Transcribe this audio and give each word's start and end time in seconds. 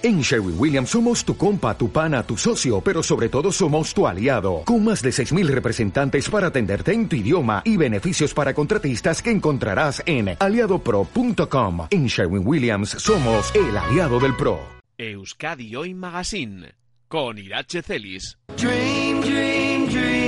En 0.00 0.20
Sherwin 0.20 0.54
Williams 0.56 0.90
somos 0.90 1.24
tu 1.24 1.36
compa, 1.36 1.76
tu 1.76 1.90
pana, 1.90 2.22
tu 2.22 2.36
socio, 2.36 2.80
pero 2.80 3.02
sobre 3.02 3.28
todo 3.28 3.50
somos 3.50 3.92
tu 3.92 4.06
aliado, 4.06 4.62
con 4.64 4.84
más 4.84 5.02
de 5.02 5.10
6.000 5.10 5.48
representantes 5.48 6.30
para 6.30 6.46
atenderte 6.48 6.92
en 6.92 7.08
tu 7.08 7.16
idioma 7.16 7.62
y 7.64 7.76
beneficios 7.76 8.32
para 8.32 8.54
contratistas 8.54 9.20
que 9.20 9.32
encontrarás 9.32 10.00
en 10.06 10.36
aliadopro.com. 10.38 11.88
En 11.90 12.06
Sherwin 12.06 12.46
Williams 12.46 12.90
somos 12.90 13.52
el 13.56 13.76
aliado 13.76 14.20
del 14.20 14.36
PRO. 14.36 14.60
Euskadi 14.98 15.74
Hoy 15.74 15.94
Magazine, 15.94 16.74
con 17.08 17.38
Irache 17.38 17.82
Celis. 17.82 18.38
Dream, 18.56 19.20
dream, 19.20 19.88
dream, 19.88 20.27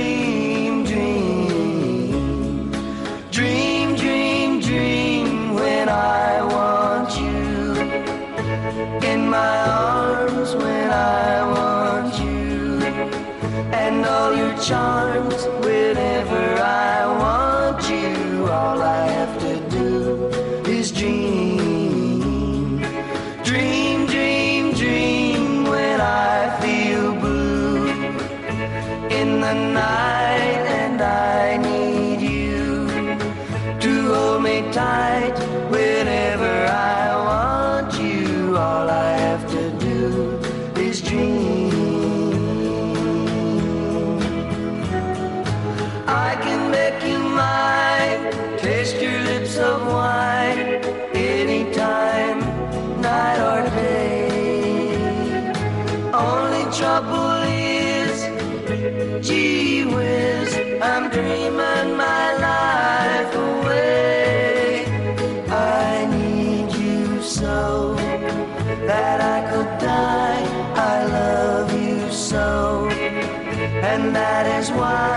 John. 14.61 15.10
Trouble 56.81 57.43
is 57.43 58.17
Gee 59.27 59.85
whiz, 59.85 60.51
I'm 60.81 61.05
dreaming 61.15 61.89
my 62.05 62.25
life 62.49 63.33
away. 63.49 64.85
I 65.49 66.07
need 66.17 66.69
you 66.83 67.21
so 67.21 67.93
that 68.89 69.17
I 69.35 69.39
could 69.49 69.71
die. 69.79 70.43
I 70.93 70.97
love 71.19 71.69
you 71.85 71.99
so, 72.11 72.89
and 73.91 74.15
that 74.15 74.45
is 74.57 74.71
why 74.71 75.10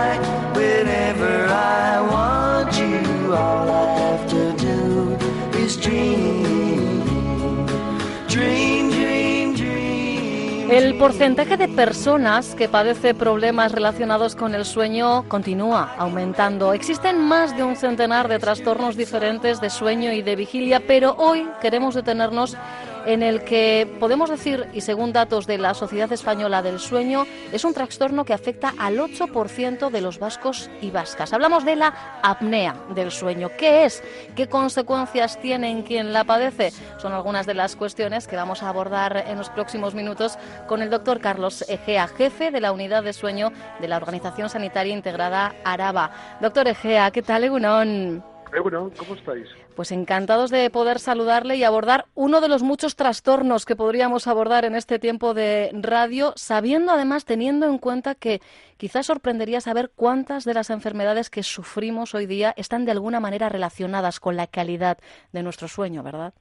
El 10.75 10.97
porcentaje 10.97 11.55
de 11.55 11.69
personas 11.69 12.53
que 12.53 12.67
padece 12.67 13.13
problemas 13.13 13.71
relacionados 13.71 14.35
con 14.35 14.53
el 14.53 14.65
sueño 14.65 15.23
continúa 15.29 15.95
aumentando. 15.97 16.73
Existen 16.73 17.17
más 17.17 17.55
de 17.55 17.63
un 17.63 17.77
centenar 17.77 18.27
de 18.27 18.39
trastornos 18.39 18.97
diferentes 18.97 19.61
de 19.61 19.69
sueño 19.69 20.11
y 20.11 20.21
de 20.21 20.35
vigilia, 20.35 20.81
pero 20.85 21.15
hoy 21.17 21.47
queremos 21.61 21.95
detenernos 21.95 22.57
en 23.05 23.23
el 23.23 23.43
que 23.43 23.87
podemos 23.99 24.29
decir, 24.29 24.67
y 24.73 24.81
según 24.81 25.13
datos 25.13 25.47
de 25.47 25.57
la 25.57 25.73
Sociedad 25.73 26.11
Española 26.11 26.61
del 26.61 26.79
Sueño, 26.79 27.25
es 27.51 27.63
un 27.63 27.73
trastorno 27.73 28.25
que 28.25 28.33
afecta 28.33 28.73
al 28.77 28.97
8% 28.97 29.89
de 29.89 30.01
los 30.01 30.19
vascos 30.19 30.69
y 30.81 30.91
vascas. 30.91 31.33
Hablamos 31.33 31.65
de 31.65 31.75
la 31.75 32.19
apnea 32.21 32.75
del 32.93 33.11
sueño. 33.11 33.49
¿Qué 33.57 33.85
es? 33.85 34.03
¿Qué 34.35 34.47
consecuencias 34.47 35.39
tiene 35.39 35.69
en 35.69 35.83
quien 35.83 36.13
la 36.13 36.23
padece? 36.23 36.71
Son 36.97 37.13
algunas 37.13 37.45
de 37.45 37.53
las 37.53 37.75
cuestiones 37.75 38.27
que 38.27 38.35
vamos 38.35 38.63
a 38.63 38.69
abordar 38.69 39.25
en 39.27 39.37
los 39.37 39.49
próximos 39.49 39.93
minutos 39.93 40.37
con 40.67 40.81
el 40.81 40.89
doctor 40.89 41.19
Carlos 41.19 41.63
Egea, 41.69 42.07
jefe 42.07 42.51
de 42.51 42.61
la 42.61 42.71
unidad 42.71 43.03
de 43.03 43.13
sueño 43.13 43.51
de 43.79 43.87
la 43.87 43.97
Organización 43.97 44.49
Sanitaria 44.49 44.93
Integrada 44.93 45.55
Araba. 45.63 46.11
Doctor 46.41 46.67
Egea, 46.67 47.11
¿qué 47.11 47.21
tal, 47.21 47.43
Egunon? 47.43 48.23
Bueno, 48.61 48.91
¿cómo 48.97 49.15
estáis? 49.15 49.47
Pues 49.75 49.91
encantados 49.91 50.51
de 50.51 50.69
poder 50.69 50.99
saludarle 50.99 51.57
y 51.57 51.65
abordar 51.65 52.05
uno 52.15 52.39
de 52.39 52.47
los 52.47 52.63
muchos 52.63 52.95
trastornos 52.95 53.65
que 53.65 53.75
podríamos 53.75 54.25
abordar 54.25 54.63
en 54.63 54.73
este 54.73 54.99
tiempo 54.99 55.33
de 55.33 55.69
radio, 55.73 56.31
sabiendo 56.37 56.93
además, 56.93 57.25
teniendo 57.25 57.65
en 57.65 57.77
cuenta 57.77 58.15
que 58.15 58.41
quizás 58.77 59.07
sorprendería 59.07 59.59
saber 59.59 59.91
cuántas 59.93 60.45
de 60.45 60.53
las 60.53 60.69
enfermedades 60.69 61.29
que 61.29 61.43
sufrimos 61.43 62.15
hoy 62.15 62.25
día 62.25 62.53
están 62.55 62.85
de 62.85 62.91
alguna 62.91 63.19
manera 63.19 63.49
relacionadas 63.49 64.21
con 64.21 64.37
la 64.37 64.47
calidad 64.47 64.97
de 65.33 65.43
nuestro 65.43 65.67
sueño, 65.67 66.03
¿verdad? 66.03 66.33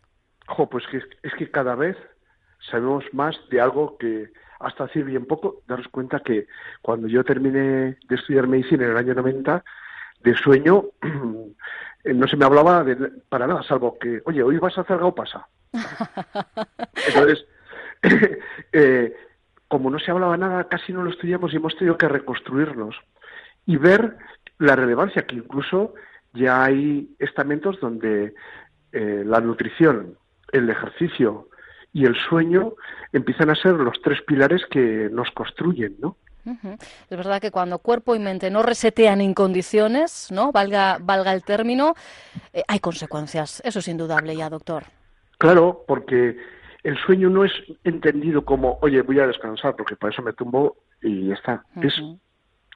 Jo, 0.47 0.69
pues 0.69 0.85
que, 0.87 0.99
es 0.99 1.35
que 1.37 1.51
cada 1.51 1.75
vez 1.75 1.97
sabemos 2.71 3.05
más 3.13 3.37
de 3.51 3.61
algo 3.61 3.99
que 3.99 4.31
hasta 4.61 4.85
hace 4.85 5.03
bien 5.03 5.27
poco, 5.27 5.63
daros 5.67 5.89
cuenta 5.89 6.21
que 6.21 6.47
cuando 6.83 7.09
yo 7.09 7.25
terminé 7.25 7.99
de 8.09 8.15
estudiar 8.15 8.47
medicina 8.47 8.85
en 8.85 8.93
el 8.93 8.97
año 8.97 9.15
90, 9.15 9.65
de 10.23 10.35
sueño 10.37 10.85
no 12.05 12.27
se 12.29 12.37
me 12.37 12.45
hablaba 12.45 12.85
de, 12.85 12.97
para 13.29 13.47
nada, 13.47 13.63
salvo 13.63 13.99
que, 13.99 14.21
oye, 14.27 14.43
hoy 14.43 14.59
vas 14.59 14.77
a 14.77 14.83
hacer 14.83 14.99
pasa. 15.17 15.49
Entonces, 17.09 17.47
eh, 18.73 19.15
como 19.69 19.91
no 19.91 19.99
se 19.99 20.11
hablaba 20.11 20.37
nada, 20.37 20.69
casi 20.69 20.93
no 20.93 21.03
lo 21.03 21.11
estudiamos 21.11 21.53
y 21.53 21.57
hemos 21.57 21.77
tenido 21.77 21.97
que 21.97 22.09
reconstruirnos 22.09 22.97
y 23.67 23.77
ver 23.77 24.17
la 24.59 24.77
relevancia 24.77 25.27
que 25.27 25.37
incluso 25.37 25.95
ya 26.35 26.65
hay 26.65 27.15
estamentos 27.19 27.81
donde 27.81 28.35
eh, 28.93 29.23
la 29.25 29.41
nutrición, 29.41 30.19
el 30.53 30.69
ejercicio 30.69 31.49
y 31.93 32.05
el 32.05 32.17
sueño 32.29 32.75
empiezan 33.13 33.51
a 33.51 33.55
ser 33.55 33.75
los 33.75 34.01
tres 34.03 34.21
pilares 34.23 34.63
que 34.71 35.09
nos 35.11 35.31
construyen, 35.31 35.97
¿no? 36.01 36.17
Es 36.45 37.17
verdad 37.17 37.41
que 37.41 37.51
cuando 37.51 37.79
cuerpo 37.79 38.15
y 38.15 38.19
mente 38.19 38.51
no 38.51 38.63
resetean 38.63 39.21
en 39.21 39.35
condiciones, 39.35 40.29
¿no? 40.31 40.53
Valga, 40.53 40.99
valga 41.01 41.33
el 41.33 41.43
término, 41.43 41.95
eh, 42.53 42.63
hay 42.69 42.81
consecuencias. 42.81 43.63
Eso 43.65 43.79
es 43.79 43.89
indudable 43.89 44.37
ya, 44.37 44.51
doctor. 44.51 44.85
Claro, 45.39 45.85
porque 45.87 46.37
el 46.83 46.99
sueño 46.99 47.31
no 47.31 47.45
es 47.45 47.53
entendido 47.85 48.45
como, 48.45 48.79
oye, 48.83 49.03
voy 49.03 49.21
a 49.21 49.27
descansar 49.27 49.75
porque 49.77 49.97
para 49.97 50.13
eso 50.13 50.23
me 50.23 50.33
tumbo 50.33 50.77
y 51.03 51.29
ya 51.29 51.35
está. 51.35 51.65
Es 51.81 52.01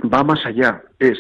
va 0.03 0.23
más 0.23 0.45
allá. 0.47 0.83
Es 0.99 1.19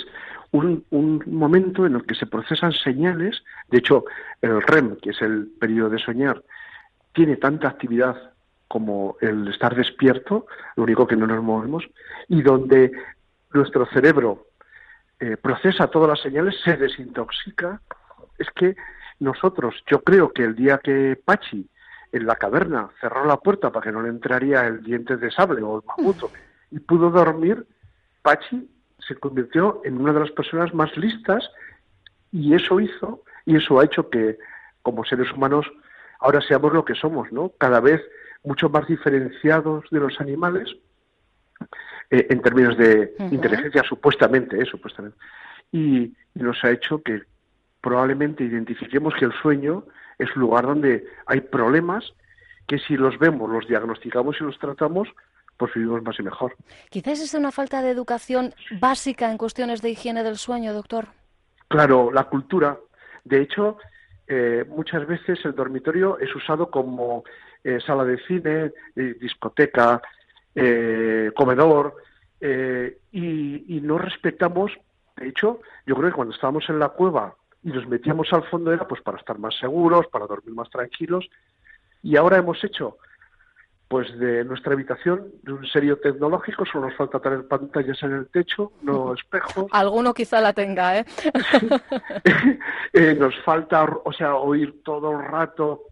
un, 0.50 0.84
un 0.90 1.22
momento 1.26 1.86
en 1.86 1.96
el 1.96 2.04
que 2.04 2.14
se 2.14 2.26
procesan 2.26 2.72
señales. 2.72 3.42
De 3.68 3.78
hecho, 3.78 4.04
el 4.40 4.62
REM, 4.62 4.96
que 4.96 5.10
es 5.10 5.20
el 5.22 5.48
periodo 5.60 5.90
de 5.90 5.98
soñar, 5.98 6.42
tiene 7.12 7.36
tanta 7.36 7.68
actividad 7.68 8.32
como 8.68 9.16
el 9.20 9.48
estar 9.48 9.74
despierto, 9.74 10.46
lo 10.76 10.84
único 10.84 11.06
que 11.06 11.16
no 11.16 11.26
nos 11.26 11.42
movemos, 11.42 11.84
y 12.28 12.42
donde 12.42 12.92
nuestro 13.52 13.86
cerebro 13.86 14.46
eh, 15.18 15.36
procesa 15.36 15.88
todas 15.88 16.10
las 16.10 16.20
señales, 16.20 16.54
se 16.62 16.76
desintoxica, 16.76 17.80
es 18.38 18.48
que 18.50 18.76
nosotros, 19.20 19.74
yo 19.90 20.02
creo 20.02 20.32
que 20.32 20.44
el 20.44 20.54
día 20.54 20.78
que 20.78 21.18
Pachi 21.24 21.68
en 22.12 22.26
la 22.26 22.36
caverna 22.36 22.90
cerró 23.00 23.24
la 23.24 23.38
puerta 23.38 23.70
para 23.70 23.84
que 23.84 23.92
no 23.92 24.02
le 24.02 24.10
entraría 24.10 24.66
el 24.66 24.82
diente 24.82 25.16
de 25.16 25.30
sable 25.30 25.62
o 25.62 25.78
el 25.78 25.82
mamuto 25.84 26.30
y 26.70 26.78
pudo 26.78 27.10
dormir, 27.10 27.66
Pachi 28.22 28.70
se 28.98 29.14
convirtió 29.16 29.80
en 29.84 30.00
una 30.00 30.12
de 30.12 30.20
las 30.20 30.30
personas 30.30 30.72
más 30.74 30.96
listas 30.96 31.50
y 32.30 32.54
eso 32.54 32.80
hizo, 32.80 33.22
y 33.46 33.56
eso 33.56 33.80
ha 33.80 33.84
hecho 33.84 34.10
que 34.10 34.38
como 34.82 35.04
seres 35.04 35.32
humanos 35.32 35.66
ahora 36.20 36.40
seamos 36.40 36.72
lo 36.72 36.84
que 36.84 36.94
somos, 36.94 37.32
¿no? 37.32 37.52
Cada 37.58 37.80
vez 37.80 38.02
mucho 38.44 38.68
más 38.68 38.86
diferenciados 38.86 39.84
de 39.90 40.00
los 40.00 40.20
animales 40.20 40.68
eh, 42.10 42.26
en 42.30 42.40
términos 42.40 42.76
de 42.78 43.14
inteligencia, 43.30 43.82
supuestamente, 43.82 44.60
eh, 44.60 44.64
supuestamente. 44.64 45.18
Y, 45.72 46.14
nos 46.34 46.62
ha 46.62 46.70
hecho 46.70 47.02
que 47.02 47.22
probablemente 47.80 48.44
identifiquemos 48.44 49.12
que 49.18 49.24
el 49.24 49.32
sueño 49.42 49.84
es 50.18 50.28
un 50.36 50.42
lugar 50.42 50.66
donde 50.66 51.04
hay 51.26 51.40
problemas 51.40 52.12
que 52.68 52.78
si 52.78 52.96
los 52.96 53.18
vemos, 53.18 53.50
los 53.50 53.66
diagnosticamos 53.66 54.36
y 54.38 54.44
los 54.44 54.56
tratamos, 54.56 55.08
pues 55.56 55.74
vivimos 55.74 56.00
más 56.04 56.16
y 56.20 56.22
mejor. 56.22 56.54
Quizás 56.90 57.18
es 57.18 57.34
una 57.34 57.50
falta 57.50 57.82
de 57.82 57.90
educación 57.90 58.54
básica 58.78 59.32
en 59.32 59.36
cuestiones 59.36 59.82
de 59.82 59.90
higiene 59.90 60.22
del 60.22 60.36
sueño, 60.36 60.72
doctor. 60.72 61.08
Claro, 61.66 62.12
la 62.12 62.24
cultura. 62.24 62.78
De 63.24 63.42
hecho, 63.42 63.78
eh, 64.28 64.64
muchas 64.68 65.06
veces 65.08 65.44
el 65.44 65.56
dormitorio 65.56 66.18
es 66.20 66.34
usado 66.36 66.70
como 66.70 67.24
eh, 67.68 67.80
sala 67.80 68.02
de 68.02 68.16
cine, 68.26 68.72
eh, 68.96 69.14
discoteca, 69.20 70.00
eh, 70.54 71.30
comedor, 71.36 71.96
y, 72.40 73.80
no 73.82 73.98
respetamos, 73.98 74.72
de 75.16 75.28
hecho, 75.28 75.60
yo 75.84 75.94
creo 75.94 76.08
que 76.08 76.16
cuando 76.16 76.34
estábamos 76.34 76.66
en 76.70 76.78
la 76.78 76.88
cueva 76.88 77.34
y 77.62 77.68
nos 77.68 77.86
metíamos 77.86 78.32
al 78.32 78.44
fondo 78.44 78.72
era 78.72 78.88
pues 78.88 79.02
para 79.02 79.18
estar 79.18 79.38
más 79.38 79.54
seguros, 79.58 80.06
para 80.06 80.26
dormir 80.26 80.54
más 80.54 80.70
tranquilos, 80.70 81.28
y 82.02 82.16
ahora 82.16 82.38
hemos 82.38 82.62
hecho 82.64 82.96
pues 83.88 84.18
de 84.18 84.44
nuestra 84.44 84.72
habitación, 84.72 85.30
de 85.42 85.52
un 85.52 85.66
serio 85.66 85.98
tecnológico, 85.98 86.64
solo 86.64 86.86
nos 86.86 86.96
falta 86.96 87.20
tener 87.20 87.46
pantallas 87.48 88.02
en 88.02 88.12
el 88.12 88.28
techo, 88.28 88.72
no 88.80 89.12
espejos. 89.12 89.66
Alguno 89.72 90.14
quizá 90.14 90.40
la 90.40 90.54
tenga, 90.54 91.00
¿eh? 91.00 91.04
eh 92.94 93.14
nos 93.18 93.34
falta, 93.42 93.84
o 94.04 94.12
sea, 94.12 94.36
oír 94.36 94.82
todo 94.82 95.12
el 95.12 95.26
rato 95.26 95.87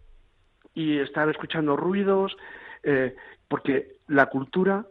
y 0.77 0.99
estar 0.99 1.27
escuchando 1.27 1.75
ruidos, 1.75 2.37
eh, 2.83 3.15
porque 3.47 3.95
la 4.07 4.27
cultura 4.27 4.85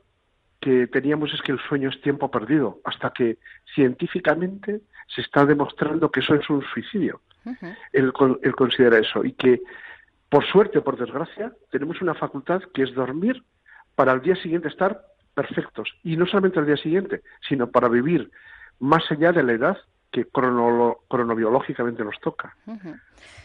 que 0.61 0.88
teníamos 0.88 1.33
es 1.33 1.41
que 1.43 1.53
el 1.53 1.61
sueño 1.61 1.91
es 1.91 2.00
tiempo 2.00 2.29
perdido, 2.29 2.81
hasta 2.85 3.11
que 3.11 3.38
científicamente 3.73 4.81
se 5.06 5.21
está 5.21 5.47
demostrando 5.47 6.11
que 6.11 6.21
eso 6.21 6.35
es 6.35 6.50
un 6.50 6.62
suicidio. 6.75 7.21
él, 7.93 8.12
él 8.43 8.56
considera 8.56 8.99
eso 8.99 9.25
y 9.25 9.33
que 9.35 9.61
por 10.29 10.44
suerte 10.44 10.79
o 10.79 10.83
por 10.83 10.99
desgracia, 10.99 11.53
tenemos 11.71 12.03
una 12.03 12.15
facultad 12.15 12.61
que 12.75 12.83
es 12.83 12.93
dormir 12.93 13.44
para 13.94 14.11
al 14.11 14.23
día 14.23 14.35
siguiente 14.35 14.67
estar 14.67 15.03
perfectos. 15.35 15.88
Y 16.03 16.17
no 16.17 16.27
solamente 16.27 16.59
al 16.59 16.67
día 16.67 16.77
siguiente, 16.77 17.23
sino 17.49 17.71
para 17.71 17.88
vivir 17.88 18.33
más 18.81 19.05
allá 19.12 19.31
de 19.31 19.44
la 19.44 19.53
edad 19.53 19.79
que 20.16 20.26
cronobiológicamente 20.30 22.02
nos 22.02 22.18
toca. 22.20 22.56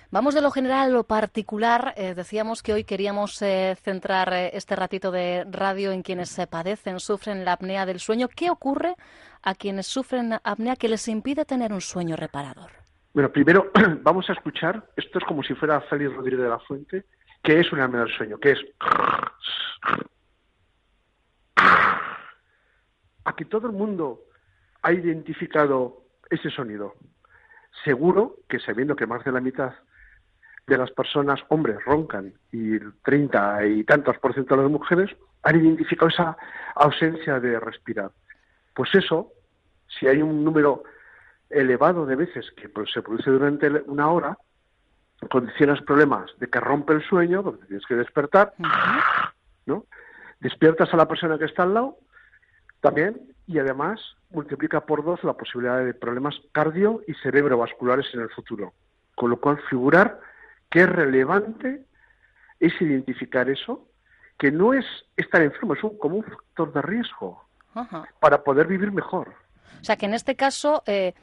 Vamos 0.09 0.33
de 0.33 0.41
lo 0.41 0.51
general 0.51 0.89
a 0.89 0.94
lo 0.94 1.03
particular. 1.03 1.94
Eh, 1.97 2.13
decíamos 2.15 2.63
que 2.63 2.71
hoy 2.71 2.85
queríamos 2.85 3.41
eh, 3.41 3.75
centrar 3.81 4.31
eh, 4.31 4.51
este 4.53 4.77
ratito 4.77 5.12
de 5.12 5.45
radio 5.50 5.91
en 5.91 6.01
quienes 6.01 6.29
se 6.29 6.47
padecen, 6.47 7.01
sufren 7.01 7.44
la 7.44 7.53
apnea 7.53 7.85
del 7.85 8.00
sueño. 8.00 8.29
¿Qué 8.29 8.50
ocurre 8.50 8.95
a 9.41 9.53
quienes 9.53 9.88
sufren 9.88 10.39
apnea 10.44 10.77
que 10.77 10.88
les 10.88 11.09
impide 11.09 11.44
tener 11.44 11.73
un 11.73 11.81
sueño 11.81 12.15
reparador? 12.15 12.71
Bueno, 13.13 13.29
primero 13.29 13.69
vamos 14.01 14.29
a 14.29 14.33
escuchar, 14.33 14.85
esto 14.95 15.19
es 15.19 15.25
como 15.25 15.44
si 15.44 15.53
fuera 15.56 15.81
Félix 15.81 16.15
Rodríguez 16.15 16.44
de 16.44 16.50
la 16.50 16.59
Fuente, 16.59 17.03
que 17.44 17.59
es 17.59 17.69
una 17.73 17.83
apnea 17.83 18.06
del 18.06 18.15
sueño, 18.15 18.38
que 18.38 18.51
es... 18.51 18.59
Aquí 23.25 23.44
todo 23.45 23.68
el 23.68 23.73
mundo 23.73 24.21
ha 24.81 24.91
identificado 24.94 26.00
ese 26.31 26.50
sonido. 26.50 26.95
Seguro 27.83 28.38
que 28.50 28.60
sabiendo 28.60 28.95
que 28.95 29.06
más 29.06 29.24
de 29.24 29.31
la 29.31 29.42
mitad 29.42 29.74
de 30.68 30.78
las 30.78 30.92
personas, 30.92 31.39
hombres, 31.50 31.83
roncan 31.86 32.33
y 32.51 32.75
el 32.75 32.94
30 33.04 33.66
y 33.66 33.83
tantos 33.83 34.18
por 34.19 34.33
ciento 34.33 34.56
de 34.56 34.63
las 34.63 34.72
mujeres 34.72 35.12
han 35.44 35.60
identificado 35.60 36.10
esa 36.10 36.38
ausencia 36.75 37.39
de 37.39 37.60
respirar. 37.60 38.12
Pues 38.74 38.94
eso, 38.95 39.33
si 39.88 40.07
hay 40.07 40.22
un 40.22 40.44
número 40.44 40.83
elevado 41.50 42.06
de 42.06 42.16
veces 42.16 42.50
que 42.56 42.69
pues, 42.69 42.92
se 42.92 43.01
produce 43.01 43.30
durante 43.30 43.69
una 43.88 44.10
hora, 44.10 44.38
condicionas 45.30 45.81
problemas 45.81 46.31
de 46.39 46.48
que 46.48 46.60
rompe 46.60 46.94
el 46.94 47.04
sueño, 47.04 47.44
porque 47.44 47.66
tienes 47.66 47.86
que 47.86 47.95
despertar, 47.95 48.54
¿no? 49.66 49.86
Despiertas 50.39 50.94
a 50.94 50.98
la 50.98 51.07
persona 51.07 51.38
que 51.38 51.45
está 51.45 51.63
al 51.63 51.74
lado, 51.74 51.98
también, 52.81 53.22
y 53.48 53.60
además 53.60 54.00
multiplica 54.31 54.81
por 54.86 55.04
dos 55.04 55.24
la 55.24 55.33
posibilidad 55.33 55.83
de 55.83 55.94
problemas 55.94 56.36
cardio 56.51 57.01
y 57.07 57.13
cerebrovasculares 57.16 58.07
en 58.13 58.22
el 58.22 58.30
futuro. 58.30 58.74
Con 59.16 59.30
lo 59.30 59.38
cual, 59.38 59.60
figurar 59.69 60.19
que 60.69 60.81
es 60.81 60.89
relevante 60.89 61.83
es 62.60 62.74
identificar 62.81 63.50
eso, 63.50 63.88
que 64.38 64.51
no 64.51 64.74
es 64.74 64.86
estar 65.18 65.42
enfermo, 65.42 65.74
es 65.74 65.83
un, 65.83 65.98
como 65.98 66.18
un 66.18 66.24
factor 66.24 66.74
de 66.74 66.81
riesgo 66.81 67.44
para 68.19 68.44
poder 68.44 68.68
vivir 68.68 68.92
mejor. 68.92 69.33
O 69.81 69.83
sea, 69.83 69.95
que 69.95 70.06
en 70.06 70.13
este 70.13 70.36
caso, 70.36 70.83
eh, 70.86 71.13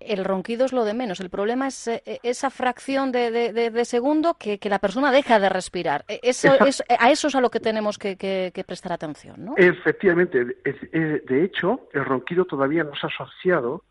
el 0.00 0.24
ronquido 0.24 0.64
es 0.64 0.72
lo 0.72 0.84
de 0.84 0.94
menos. 0.94 1.20
El 1.20 1.30
problema 1.30 1.68
es 1.68 1.88
eh, 1.88 2.02
esa 2.22 2.50
fracción 2.50 3.12
de, 3.12 3.84
segundo 3.84 4.34
que, 4.34 4.58
la 4.64 4.78
persona 4.78 5.12
deja 5.12 5.38
de 5.38 5.48
respirar. 5.48 6.04
E, 6.08 6.20
eso, 6.22 6.52
es, 6.66 6.82
a 6.88 7.10
eso 7.10 7.28
es 7.28 7.34
a 7.34 7.40
lo 7.40 7.50
que 7.50 7.60
tenemos 7.60 7.98
que, 7.98 8.64
prestar 8.66 8.92
atención, 8.92 9.44
¿no? 9.44 9.54
Efectivamente. 9.56 10.44
de 10.44 11.44
hecho, 11.44 11.88
el 11.92 12.04
ronquido 12.04 12.44
todavía 12.44 12.84
no 12.84 12.94
se 12.94 13.06
ha 13.06 13.10
asociado 13.10 13.84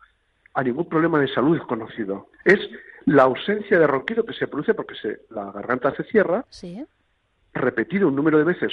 a 0.54 0.62
ningún 0.62 0.88
problema 0.88 1.18
de 1.18 1.28
salud 1.28 1.60
conocido. 1.66 2.28
Es 2.44 2.60
la 3.06 3.24
ausencia 3.24 3.78
de 3.78 3.86
ronquido 3.86 4.24
que 4.24 4.32
se 4.32 4.46
produce 4.46 4.74
porque 4.74 4.94
se, 4.94 5.20
la 5.30 5.50
garganta 5.52 5.94
se 5.94 6.04
cierra, 6.04 6.44
¿Sí? 6.48 6.84
repetido 7.52 8.08
un 8.08 8.16
número 8.16 8.38
de 8.38 8.44
veces 8.44 8.72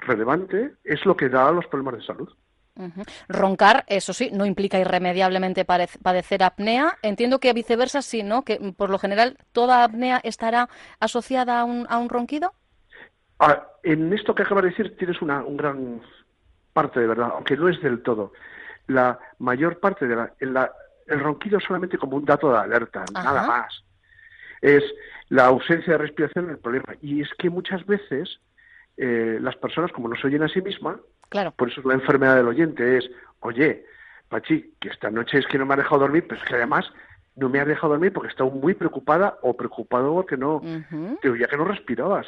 relevante, 0.00 0.72
es 0.84 1.04
lo 1.04 1.16
que 1.16 1.28
da 1.28 1.50
los 1.52 1.66
problemas 1.66 2.00
de 2.00 2.06
salud. 2.06 2.28
Roncar, 3.28 3.84
eso 3.86 4.12
sí, 4.12 4.30
no 4.32 4.46
implica 4.46 4.78
irremediablemente 4.78 5.64
padecer 5.64 6.42
apnea. 6.42 6.96
Entiendo 7.02 7.38
que 7.38 7.52
viceversa 7.52 8.02
sí, 8.02 8.22
¿no? 8.22 8.42
Que 8.44 8.58
por 8.76 8.90
lo 8.90 8.98
general 8.98 9.36
toda 9.52 9.84
apnea 9.84 10.20
estará 10.24 10.68
asociada 10.98 11.60
a 11.60 11.64
un, 11.64 11.86
a 11.88 11.98
un 11.98 12.08
ronquido. 12.08 12.54
Ah, 13.38 13.66
en 13.82 14.12
esto 14.12 14.34
que 14.34 14.42
acabas 14.42 14.64
de 14.64 14.70
decir 14.70 14.96
tienes 14.96 15.20
una 15.20 15.44
un 15.44 15.56
gran 15.56 16.00
parte 16.72 17.00
de 17.00 17.06
verdad, 17.06 17.30
aunque 17.34 17.56
no 17.56 17.68
es 17.68 17.80
del 17.82 18.02
todo. 18.02 18.32
La 18.86 19.18
mayor 19.38 19.78
parte 19.78 20.06
de 20.06 20.16
la, 20.16 20.32
el 21.06 21.20
ronquido 21.20 21.58
es 21.58 21.64
solamente 21.64 21.98
como 21.98 22.16
un 22.16 22.24
dato 22.24 22.50
de 22.50 22.58
alerta, 22.58 23.04
nada 23.12 23.46
más. 23.46 23.84
Es 24.60 24.82
la 25.28 25.46
ausencia 25.46 25.94
de 25.94 25.98
respiración 25.98 26.50
el 26.50 26.58
problema. 26.58 26.94
Y 27.00 27.20
es 27.20 27.28
que 27.38 27.50
muchas 27.50 27.84
veces 27.86 28.40
eh, 28.96 29.38
las 29.40 29.56
personas, 29.56 29.92
como 29.92 30.08
no 30.08 30.16
se 30.16 30.26
oyen 30.26 30.42
a 30.42 30.48
sí 30.48 30.60
mismas, 30.62 30.96
por 31.56 31.70
eso 31.70 31.80
la 31.84 31.94
enfermedad 31.94 32.36
del 32.36 32.48
oyente 32.48 32.98
es, 32.98 33.10
oye, 33.40 33.84
Pachi, 34.28 34.74
que 34.80 34.88
esta 34.88 35.10
noche 35.10 35.38
es 35.38 35.46
que 35.46 35.58
no 35.58 35.66
me 35.66 35.74
ha 35.74 35.76
dejado 35.76 36.00
dormir, 36.00 36.26
pero 36.28 36.40
es 36.40 36.48
que 36.48 36.54
además 36.54 36.90
no 37.36 37.48
me 37.48 37.60
ha 37.60 37.64
dejado 37.64 37.92
dormir 37.92 38.12
porque 38.12 38.28
estaba 38.28 38.50
muy 38.50 38.74
preocupada 38.74 39.38
o 39.42 39.56
preocupado 39.56 40.12
porque 40.14 40.36
no, 40.36 40.60
te 41.20 41.30
oía 41.30 41.46
que 41.46 41.56
no 41.56 41.64
respirabas. 41.64 42.26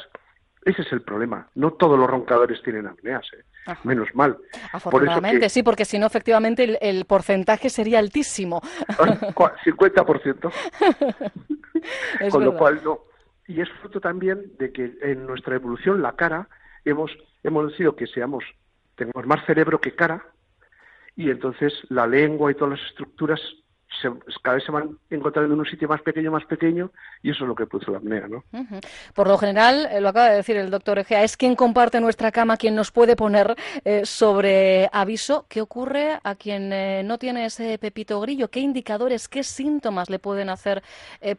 Ese 0.63 0.81
es 0.81 0.91
el 0.91 1.01
problema. 1.03 1.47
No 1.53 1.73
todos 1.73 1.97
los 1.97 2.09
roncadores 2.09 2.61
tienen 2.63 2.87
apneas, 2.87 3.25
¿eh? 3.33 3.43
menos 3.83 4.07
mal. 4.15 4.35
Afortunadamente, 4.73 5.47
sí, 5.49 5.61
porque 5.61 5.85
si 5.85 5.99
no, 5.99 6.07
efectivamente, 6.07 6.79
el, 6.81 7.05
porcentaje 7.05 7.69
sería 7.69 7.99
altísimo. 7.99 8.61
50%. 8.97 10.51
Con 12.31 12.45
lo 12.45 12.57
cual, 12.57 12.81
no. 12.83 13.01
Y 13.47 13.61
es 13.61 13.69
fruto 13.79 14.01
también 14.01 14.53
de 14.57 14.71
que 14.71 14.97
en 15.01 15.27
nuestra 15.27 15.53
evolución, 15.53 16.01
la 16.01 16.13
cara, 16.13 16.47
hemos, 16.83 17.11
hemos 17.43 17.67
decidido 17.67 17.95
que 17.95 18.07
seamos 18.07 18.43
tenemos 18.95 19.25
más 19.25 19.45
cerebro 19.45 19.79
que 19.79 19.95
cara 19.95 20.25
y 21.15 21.29
entonces 21.29 21.73
la 21.89 22.07
lengua 22.07 22.51
y 22.51 22.55
todas 22.55 22.79
las 22.79 22.89
estructuras 22.89 23.39
se, 24.01 24.09
cada 24.41 24.55
vez 24.55 24.65
se 24.65 24.71
van 24.71 24.97
encontrando 25.09 25.53
en 25.53 25.59
un 25.59 25.65
sitio 25.65 25.87
más 25.87 26.01
pequeño, 26.01 26.31
más 26.31 26.45
pequeño, 26.45 26.91
y 27.21 27.31
eso 27.31 27.43
es 27.43 27.47
lo 27.47 27.55
que 27.55 27.65
produce 27.65 27.91
la 27.91 27.97
apnea, 27.97 28.27
¿no? 28.27 28.43
Por 29.13 29.27
lo 29.27 29.37
general, 29.37 29.87
eh, 29.91 30.01
lo 30.01 30.09
acaba 30.09 30.29
de 30.29 30.37
decir 30.37 30.57
el 30.57 30.69
doctor 30.69 30.99
Egea, 30.99 31.23
es 31.23 31.37
quien 31.37 31.55
comparte 31.55 32.01
nuestra 32.01 32.31
cama, 32.31 32.57
quien 32.57 32.75
nos 32.75 32.91
puede 32.91 33.15
poner 33.15 33.55
eh, 33.83 34.05
sobre 34.05 34.89
aviso. 34.91 35.45
¿Qué 35.47 35.61
ocurre 35.61 36.19
a 36.23 36.35
quien 36.35 36.73
eh, 36.73 37.03
no 37.03 37.17
tiene 37.17 37.45
ese 37.45 37.77
pepito 37.77 38.19
grillo? 38.19 38.49
¿Qué 38.49 38.59
indicadores, 38.59 39.29
qué 39.29 39.43
síntomas 39.43 40.09
le 40.09 40.19
pueden 40.19 40.49
hacer 40.49 40.83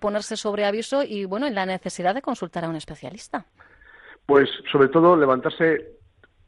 ponerse 0.01 0.37
sobre 0.37 0.65
aviso 0.65 1.03
y, 1.03 1.25
bueno, 1.25 1.47
en 1.47 1.55
la 1.55 1.67
necesidad 1.67 2.15
de 2.15 2.23
consultar 2.23 2.65
a 2.65 2.69
un 2.69 2.77
especialista? 2.77 3.45
Pues, 4.25 4.49
sobre 4.71 4.89
todo, 4.89 5.17
levantarse 5.17 5.96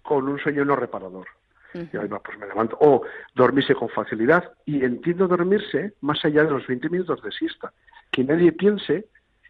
con 0.09 0.27
un 0.27 0.39
sueño 0.39 0.65
no 0.65 0.75
reparador. 0.75 1.27
Y 1.75 1.95
ahí 1.99 2.09
va, 2.09 2.19
pues 2.21 2.39
me 2.39 2.47
levanto. 2.47 2.79
O 2.81 3.03
dormirse 3.35 3.75
con 3.75 3.91
facilidad. 3.91 4.53
Y 4.65 4.83
entiendo 4.83 5.29
dormirse 5.29 5.93
más 6.01 6.25
allá 6.25 6.45
de 6.45 6.51
los 6.51 6.67
20 6.67 6.89
minutos 6.89 7.21
de 7.23 7.31
siesta. 7.31 7.75
Que 8.11 8.25
nadie 8.25 8.53
piense 8.53 9.05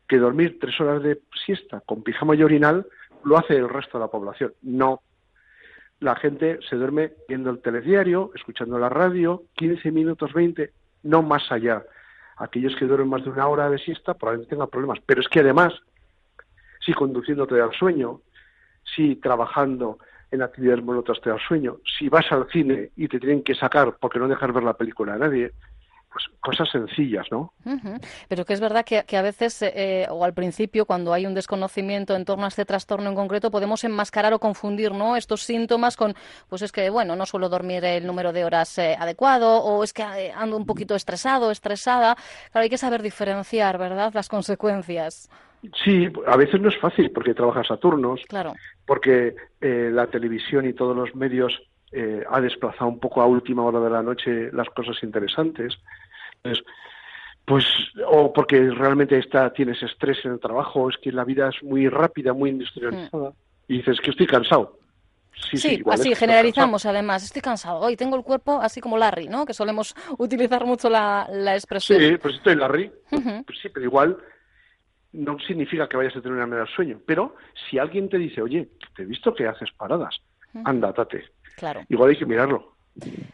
que 0.08 0.18
dormir 0.18 0.58
tres 0.60 0.80
horas 0.80 1.00
de 1.04 1.20
siesta 1.44 1.80
con 1.86 2.02
pijama 2.02 2.34
y 2.34 2.42
orinal 2.42 2.84
lo 3.22 3.38
hace 3.38 3.54
el 3.54 3.68
resto 3.68 3.98
de 3.98 4.04
la 4.04 4.10
población. 4.10 4.52
No. 4.62 5.00
La 6.00 6.16
gente 6.16 6.58
se 6.68 6.74
duerme 6.74 7.12
viendo 7.28 7.50
el 7.50 7.60
telediario, 7.60 8.32
escuchando 8.34 8.80
la 8.80 8.88
radio, 8.88 9.44
15 9.54 9.92
minutos, 9.92 10.32
20, 10.32 10.72
no 11.04 11.22
más 11.22 11.52
allá. 11.52 11.84
Aquellos 12.36 12.74
que 12.74 12.86
duermen 12.86 13.10
más 13.10 13.22
de 13.22 13.30
una 13.30 13.46
hora 13.46 13.70
de 13.70 13.78
siesta 13.78 14.14
probablemente 14.14 14.50
tengan 14.50 14.70
problemas. 14.70 14.98
Pero 15.06 15.20
es 15.20 15.28
que 15.28 15.38
además, 15.38 15.72
si 16.84 16.92
conduciéndote 16.94 17.60
al 17.60 17.72
sueño, 17.74 18.22
si 18.96 19.16
trabajando, 19.16 19.98
en 20.30 20.42
actividades 20.42 20.84
monotas 20.84 21.20
te 21.20 21.30
da 21.30 21.38
sueño. 21.38 21.78
Si 21.98 22.08
vas 22.08 22.30
al 22.30 22.48
cine 22.50 22.90
y 22.96 23.08
te 23.08 23.18
tienen 23.18 23.42
que 23.42 23.54
sacar 23.54 23.96
porque 23.98 24.18
no 24.18 24.28
dejas 24.28 24.52
ver 24.52 24.62
la 24.62 24.74
película 24.74 25.14
a 25.14 25.18
nadie, 25.18 25.52
pues 26.10 26.24
cosas 26.40 26.70
sencillas, 26.70 27.26
¿no? 27.30 27.52
Pero 28.28 28.44
que 28.44 28.54
es 28.54 28.60
verdad 28.60 28.84
que, 28.84 29.16
a 29.16 29.22
veces, 29.22 29.60
eh, 29.62 30.06
o 30.10 30.24
al 30.24 30.32
principio, 30.32 30.86
cuando 30.86 31.12
hay 31.12 31.26
un 31.26 31.34
desconocimiento 31.34 32.16
en 32.16 32.24
torno 32.24 32.46
a 32.46 32.48
este 32.48 32.64
trastorno 32.64 33.10
en 33.10 33.14
concreto, 33.14 33.50
podemos 33.50 33.84
enmascarar 33.84 34.32
o 34.32 34.38
confundir, 34.38 34.92
¿no? 34.92 35.16
Estos 35.16 35.42
síntomas 35.42 35.96
con, 35.96 36.14
pues 36.48 36.62
es 36.62 36.72
que, 36.72 36.88
bueno, 36.88 37.14
no 37.14 37.26
suelo 37.26 37.48
dormir 37.48 37.84
el 37.84 38.06
número 38.06 38.32
de 38.32 38.44
horas 38.44 38.78
eh, 38.78 38.96
adecuado, 38.98 39.58
o 39.58 39.84
es 39.84 39.92
que 39.92 40.02
eh, 40.02 40.32
ando 40.34 40.56
un 40.56 40.64
poquito 40.64 40.94
estresado, 40.94 41.50
estresada. 41.50 42.16
Claro, 42.52 42.62
hay 42.62 42.70
que 42.70 42.78
saber 42.78 43.02
diferenciar, 43.02 43.76
¿verdad?, 43.76 44.12
las 44.14 44.28
consecuencias. 44.28 45.28
Sí, 45.84 46.08
a 46.26 46.36
veces 46.36 46.60
no 46.60 46.68
es 46.68 46.78
fácil 46.78 47.10
porque 47.10 47.34
trabajas 47.34 47.70
a 47.70 47.76
turnos, 47.76 48.20
claro. 48.28 48.54
porque 48.86 49.34
eh, 49.60 49.90
la 49.92 50.06
televisión 50.06 50.68
y 50.68 50.72
todos 50.72 50.96
los 50.96 51.14
medios 51.14 51.60
eh, 51.90 52.22
ha 52.30 52.40
desplazado 52.40 52.88
un 52.88 53.00
poco 53.00 53.22
a 53.22 53.26
última 53.26 53.64
hora 53.64 53.80
de 53.80 53.90
la 53.90 54.02
noche 54.02 54.50
las 54.52 54.68
cosas 54.70 55.02
interesantes. 55.02 55.74
pues, 57.44 57.64
o 58.06 58.32
porque 58.32 58.70
realmente 58.70 59.18
está, 59.18 59.52
tienes 59.52 59.82
estrés 59.82 60.24
en 60.24 60.32
el 60.32 60.40
trabajo, 60.40 60.88
es 60.90 60.96
que 60.98 61.10
la 61.10 61.24
vida 61.24 61.48
es 61.48 61.62
muy 61.62 61.88
rápida, 61.88 62.32
muy 62.32 62.50
industrializada, 62.50 63.30
mm. 63.30 63.34
y 63.68 63.76
dices 63.78 64.00
que 64.00 64.10
estoy 64.10 64.26
cansado. 64.26 64.78
Sí, 65.50 65.56
Sí, 65.56 65.74
igual 65.74 65.94
es 65.94 66.00
así 66.00 66.14
generalizamos 66.14 66.84
además. 66.84 67.22
Estoy 67.22 67.42
cansado 67.42 67.78
hoy, 67.78 67.96
tengo 67.96 68.16
el 68.16 68.22
cuerpo 68.22 68.60
así 68.60 68.80
como 68.80 68.98
Larry, 68.98 69.28
¿no? 69.28 69.46
Que 69.46 69.54
solemos 69.54 69.94
utilizar 70.18 70.64
mucho 70.64 70.90
la, 70.90 71.26
la 71.30 71.54
expresión. 71.54 72.00
Sí, 72.00 72.16
pues 72.16 72.36
estoy 72.36 72.56
Larry. 72.56 72.92
Pues 73.10 73.58
sí, 73.62 73.68
pero 73.72 73.86
igual 73.86 74.18
no 75.12 75.38
significa 75.40 75.88
que 75.88 75.96
vayas 75.96 76.16
a 76.16 76.20
tener 76.20 76.38
una 76.42 76.56
del 76.56 76.68
sueño. 76.68 77.00
Pero 77.06 77.36
si 77.68 77.78
alguien 77.78 78.08
te 78.08 78.18
dice, 78.18 78.42
oye, 78.42 78.68
te 78.94 79.02
he 79.02 79.06
visto 79.06 79.34
que 79.34 79.46
haces 79.46 79.70
paradas, 79.72 80.16
anda, 80.64 80.92
date. 80.92 81.24
Claro. 81.56 81.80
Igual 81.88 82.10
hay 82.10 82.16
que 82.18 82.26
mirarlo. 82.26 82.74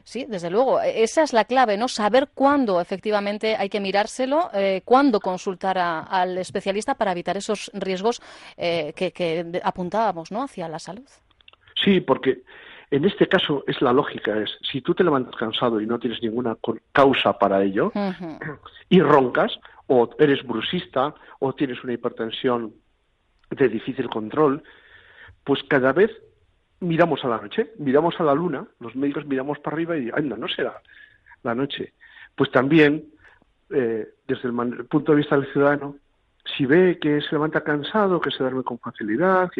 Sí, 0.02 0.26
desde 0.28 0.50
luego. 0.50 0.80
E- 0.80 1.02
Esa 1.02 1.22
es 1.22 1.32
la 1.32 1.44
clave, 1.46 1.76
¿no? 1.78 1.88
Saber 1.88 2.28
cuándo 2.34 2.80
efectivamente 2.80 3.56
hay 3.56 3.68
que 3.70 3.80
mirárselo, 3.80 4.50
eh, 4.52 4.82
cuándo 4.84 5.20
consultar 5.20 5.78
a- 5.78 6.00
al 6.00 6.36
especialista 6.38 6.94
para 6.96 7.12
evitar 7.12 7.36
esos 7.36 7.70
riesgos 7.74 8.20
eh, 8.56 8.92
que, 8.94 9.60
apuntábamos, 9.64 10.30
¿no? 10.30 10.42
Hacia 10.42 10.68
la 10.68 10.78
salud. 10.78 11.08
Sí, 11.82 12.00
porque 12.00 12.42
en 12.90 13.04
este 13.06 13.26
caso 13.26 13.64
es 13.66 13.80
la 13.80 13.92
lógica, 13.92 14.36
es 14.38 14.50
si 14.70 14.80
tú 14.82 14.94
te 14.94 15.02
levantas 15.02 15.34
cansado 15.36 15.80
y 15.80 15.86
no 15.86 15.98
tienes 15.98 16.22
ninguna 16.22 16.56
causa 16.92 17.38
para 17.38 17.62
ello 17.62 17.90
y 18.88 19.00
roncas 19.00 19.58
o 19.86 20.08
eres 20.18 20.42
brusista 20.46 21.14
o 21.40 21.54
tienes 21.54 21.82
una 21.84 21.92
hipertensión 21.92 22.74
de 23.50 23.68
difícil 23.68 24.08
control, 24.08 24.62
pues 25.44 25.62
cada 25.64 25.92
vez 25.92 26.10
miramos 26.80 27.24
a 27.24 27.28
la 27.28 27.38
noche, 27.38 27.72
miramos 27.78 28.18
a 28.18 28.24
la 28.24 28.34
luna, 28.34 28.66
los 28.80 28.96
médicos 28.96 29.26
miramos 29.26 29.58
para 29.58 29.74
arriba 29.74 29.96
y 29.96 30.10
anda, 30.10 30.36
no 30.36 30.48
será 30.48 30.80
la 31.42 31.54
noche. 31.54 31.94
Pues 32.34 32.50
también, 32.50 33.04
eh, 33.70 34.08
desde 34.26 34.48
el, 34.48 34.86
punto 34.86 35.12
de 35.12 35.18
vista 35.18 35.36
del 35.36 35.52
ciudadano, 35.52 35.96
si 36.56 36.66
ve 36.66 36.98
que 37.00 37.20
se 37.20 37.32
levanta 37.32 37.62
cansado, 37.62 38.20
que 38.20 38.30
se 38.30 38.38
duerme 38.38 38.62
con 38.62 38.78
facilidad, 38.78 39.50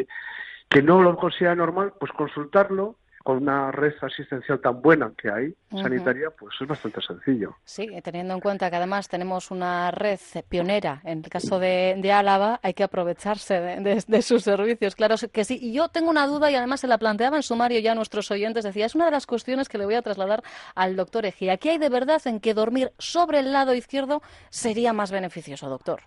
que 0.68 0.82
no 0.82 1.02
lo 1.02 1.16
considera 1.16 1.54
normal, 1.54 1.94
pues 1.98 2.12
consultarlo 2.12 2.96
con 3.24 3.38
una 3.38 3.72
red 3.72 3.94
asistencial 4.02 4.60
tan 4.60 4.80
buena 4.82 5.10
que 5.16 5.30
hay, 5.30 5.54
sanitaria, 5.82 6.28
pues 6.38 6.54
es 6.60 6.68
bastante 6.68 7.00
sencillo. 7.00 7.56
Sí, 7.64 7.88
teniendo 8.02 8.34
en 8.34 8.40
cuenta 8.40 8.68
que 8.70 8.76
además 8.76 9.08
tenemos 9.08 9.50
una 9.50 9.90
red 9.90 10.20
pionera 10.48 11.00
en 11.04 11.22
el 11.24 11.30
caso 11.30 11.58
de, 11.58 11.96
de 11.98 12.12
Álava, 12.12 12.60
hay 12.62 12.74
que 12.74 12.84
aprovecharse 12.84 13.54
de, 13.60 13.80
de- 13.80 14.04
de 14.06 14.22
sus 14.22 14.42
servicios, 14.44 14.94
claro 14.94 15.14
que 15.32 15.44
sí. 15.44 15.58
Y 15.60 15.72
yo 15.72 15.88
tengo 15.88 16.10
una 16.10 16.26
duda 16.26 16.50
y 16.50 16.54
además 16.54 16.80
se 16.80 16.86
la 16.86 16.98
planteaba 16.98 17.36
en 17.38 17.42
sumario 17.42 17.80
ya 17.80 17.92
a 17.92 17.94
nuestros 17.94 18.30
oyentes, 18.30 18.62
decía, 18.62 18.84
es 18.84 18.94
una 18.94 19.06
de 19.06 19.12
las 19.12 19.26
cuestiones 19.26 19.70
que 19.70 19.78
le 19.78 19.86
voy 19.86 19.94
a 19.94 20.02
trasladar 20.02 20.42
al 20.74 20.94
doctor 20.94 21.24
Ejía. 21.24 21.56
¿Qué 21.56 21.70
hay 21.70 21.78
de 21.78 21.88
verdad 21.88 22.20
en 22.26 22.40
que 22.40 22.52
dormir 22.52 22.92
sobre 22.98 23.38
el 23.38 23.52
lado 23.54 23.72
izquierdo 23.74 24.20
sería 24.50 24.92
más 24.92 25.10
beneficioso, 25.10 25.70
doctor? 25.70 26.02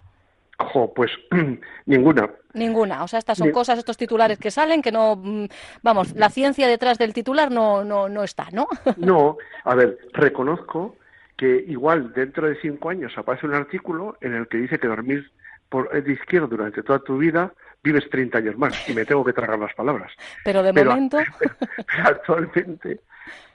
Ojo, 0.60 0.94
pues 0.94 1.12
ninguna. 1.86 2.30
Ninguna. 2.54 3.04
O 3.04 3.08
sea, 3.08 3.20
estas 3.20 3.38
son 3.38 3.48
Ni- 3.48 3.54
cosas, 3.54 3.78
estos 3.78 3.98
titulares 3.98 4.40
que 4.40 4.50
salen, 4.52 4.82
que 4.82 4.92
no, 4.92 5.16
mm, 5.16 5.46
vamos, 5.84 6.16
la 6.16 6.30
ciencia 6.30 6.68
detrás 6.68 6.98
del 6.98 7.14
titular 7.14 7.52
no, 7.52 7.84
no, 7.84 8.10
no 8.10 8.24
está, 8.24 8.48
¿no? 8.52 8.68
No, 8.98 9.38
a 9.64 9.76
ver, 9.76 9.98
reconozco 10.14 10.96
que 11.36 11.64
igual 11.68 12.12
dentro 12.14 12.48
de 12.50 12.56
cinco 12.60 12.90
años 12.90 13.16
aparece 13.18 13.46
un 13.46 13.54
artículo 13.54 14.18
en 14.22 14.34
el 14.34 14.48
que 14.48 14.58
dice 14.58 14.80
que 14.80 14.88
dormir 14.88 15.32
por 15.70 15.96
el 15.96 16.10
izquierdo 16.10 16.48
durante 16.48 16.82
toda 16.82 17.00
tu 17.00 17.18
vida 17.18 17.54
vives 17.84 18.10
30 18.10 18.40
años 18.40 18.58
más 18.58 18.90
y 18.90 18.94
me 18.94 19.06
tengo 19.06 19.24
que 19.24 19.34
tragar 19.34 19.60
las 19.60 19.74
palabras. 19.76 20.12
Pero 20.44 20.64
de 20.64 20.74
Pero- 20.74 20.90
momento, 20.92 21.20
actualmente, 22.04 23.02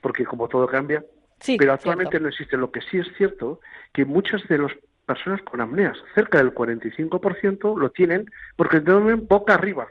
porque 0.00 0.24
como 0.24 0.46
todo 0.48 0.66
cambia, 0.68 1.04
sí, 1.40 1.56
pero 1.58 1.72
actualmente 1.72 2.10
cierto. 2.12 2.22
no 2.24 2.28
existe. 2.28 2.56
Lo 2.56 2.70
que 2.70 2.80
sí 2.82 2.98
es 2.98 3.06
cierto 3.16 3.60
que 3.92 4.04
muchas 4.04 4.46
de 4.48 4.58
las 4.58 4.72
personas 5.14 5.42
con 5.42 5.60
apneas, 5.60 5.96
cerca 6.14 6.38
del 6.38 6.54
45%, 6.54 7.76
lo 7.78 7.90
tienen 7.90 8.26
porque 8.56 8.80
duermen 8.80 9.26
boca 9.26 9.54
arriba. 9.54 9.86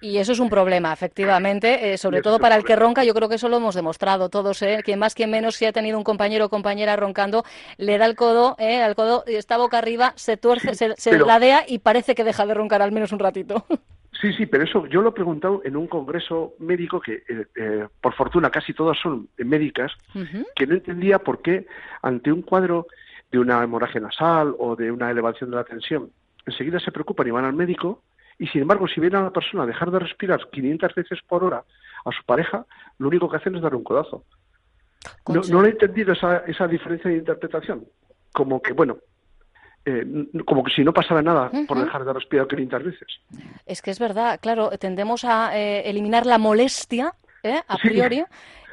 Y 0.00 0.18
eso 0.18 0.32
es 0.32 0.40
un 0.40 0.50
problema, 0.50 0.92
efectivamente, 0.92 1.92
eh, 1.92 1.96
sobre 1.98 2.20
todo 2.20 2.40
para 2.40 2.56
el 2.56 2.64
que 2.64 2.74
ronca, 2.74 3.04
yo 3.04 3.14
creo 3.14 3.28
que 3.28 3.36
eso 3.36 3.48
lo 3.48 3.58
hemos 3.58 3.76
demostrado 3.76 4.28
todos, 4.28 4.60
¿eh? 4.62 4.80
Quien 4.84 4.98
más, 4.98 5.14
quien 5.14 5.30
menos, 5.30 5.54
si 5.54 5.64
ha 5.64 5.70
tenido 5.72 5.96
un 5.96 6.02
compañero 6.02 6.46
o 6.46 6.48
compañera 6.48 6.96
roncando, 6.96 7.44
le 7.76 7.96
da 7.96 8.06
el 8.06 8.16
codo, 8.16 8.56
¿eh? 8.58 8.82
Al 8.82 8.96
codo, 8.96 9.22
y 9.28 9.36
está 9.36 9.56
boca 9.58 9.78
arriba, 9.78 10.12
se 10.16 10.36
tuerce, 10.36 10.74
se, 10.74 10.96
se 10.96 11.10
pero- 11.10 11.24
ladea 11.26 11.62
y 11.68 11.78
parece 11.78 12.16
que 12.16 12.24
deja 12.24 12.44
de 12.46 12.54
roncar 12.54 12.82
al 12.82 12.90
menos 12.92 13.12
un 13.12 13.20
ratito. 13.20 13.64
Sí, 14.18 14.32
sí, 14.32 14.46
pero 14.46 14.64
eso 14.64 14.86
yo 14.86 15.02
lo 15.02 15.10
he 15.10 15.12
preguntado 15.12 15.60
en 15.62 15.76
un 15.76 15.86
congreso 15.88 16.54
médico 16.58 17.00
que, 17.02 17.16
eh, 17.28 17.44
eh, 17.54 17.86
por 18.00 18.14
fortuna, 18.14 18.48
casi 18.50 18.72
todas 18.72 18.98
son 18.98 19.28
médicas, 19.36 19.92
Ujú. 20.14 20.46
que 20.56 20.66
no 20.66 20.72
entendía 20.74 21.18
por 21.18 21.42
qué 21.42 21.66
ante 22.00 22.32
un 22.32 22.40
cuadro 22.40 22.86
de 23.30 23.38
una 23.38 23.62
hemorragia 23.62 24.00
nasal 24.00 24.54
o 24.58 24.76
de 24.76 24.90
una 24.90 25.10
elevación 25.10 25.50
de 25.50 25.56
la 25.56 25.64
tensión, 25.64 26.10
enseguida 26.46 26.78
se 26.80 26.92
preocupan 26.92 27.26
y 27.26 27.30
van 27.30 27.44
al 27.44 27.54
médico 27.54 28.02
y 28.38 28.46
sin 28.48 28.62
embargo 28.62 28.86
si 28.86 29.00
ven 29.00 29.16
a 29.16 29.22
la 29.22 29.30
persona 29.30 29.66
dejar 29.66 29.90
de 29.90 29.98
respirar 29.98 30.48
500 30.50 30.94
veces 30.94 31.18
por 31.26 31.42
hora 31.44 31.64
a 32.04 32.12
su 32.12 32.24
pareja, 32.24 32.64
lo 32.98 33.08
único 33.08 33.28
que 33.28 33.36
hacen 33.38 33.56
es 33.56 33.62
dar 33.62 33.74
un 33.74 33.82
codazo. 33.82 34.24
No, 35.28 35.40
no 35.50 35.64
he 35.64 35.70
entendido 35.70 36.12
esa, 36.12 36.38
esa 36.38 36.66
diferencia 36.66 37.10
de 37.10 37.16
interpretación. 37.18 37.84
Como 38.32 38.60
que, 38.60 38.72
bueno, 38.72 38.98
eh, 39.84 40.04
como 40.44 40.62
que 40.64 40.72
si 40.72 40.82
no 40.84 40.92
pasara 40.92 41.22
nada 41.22 41.50
por 41.66 41.78
dejar 41.78 42.04
de 42.04 42.12
respirar 42.12 42.46
500 42.48 42.84
veces. 42.84 43.08
Es 43.66 43.82
que 43.82 43.90
es 43.92 43.98
verdad, 43.98 44.38
claro, 44.40 44.70
tendemos 44.78 45.24
a 45.24 45.56
eh, 45.56 45.88
eliminar 45.88 46.26
la 46.26 46.38
molestia, 46.38 47.14
¿eh? 47.42 47.60
a 47.68 47.76
Sí. 47.76 47.88
priori, 47.88 48.24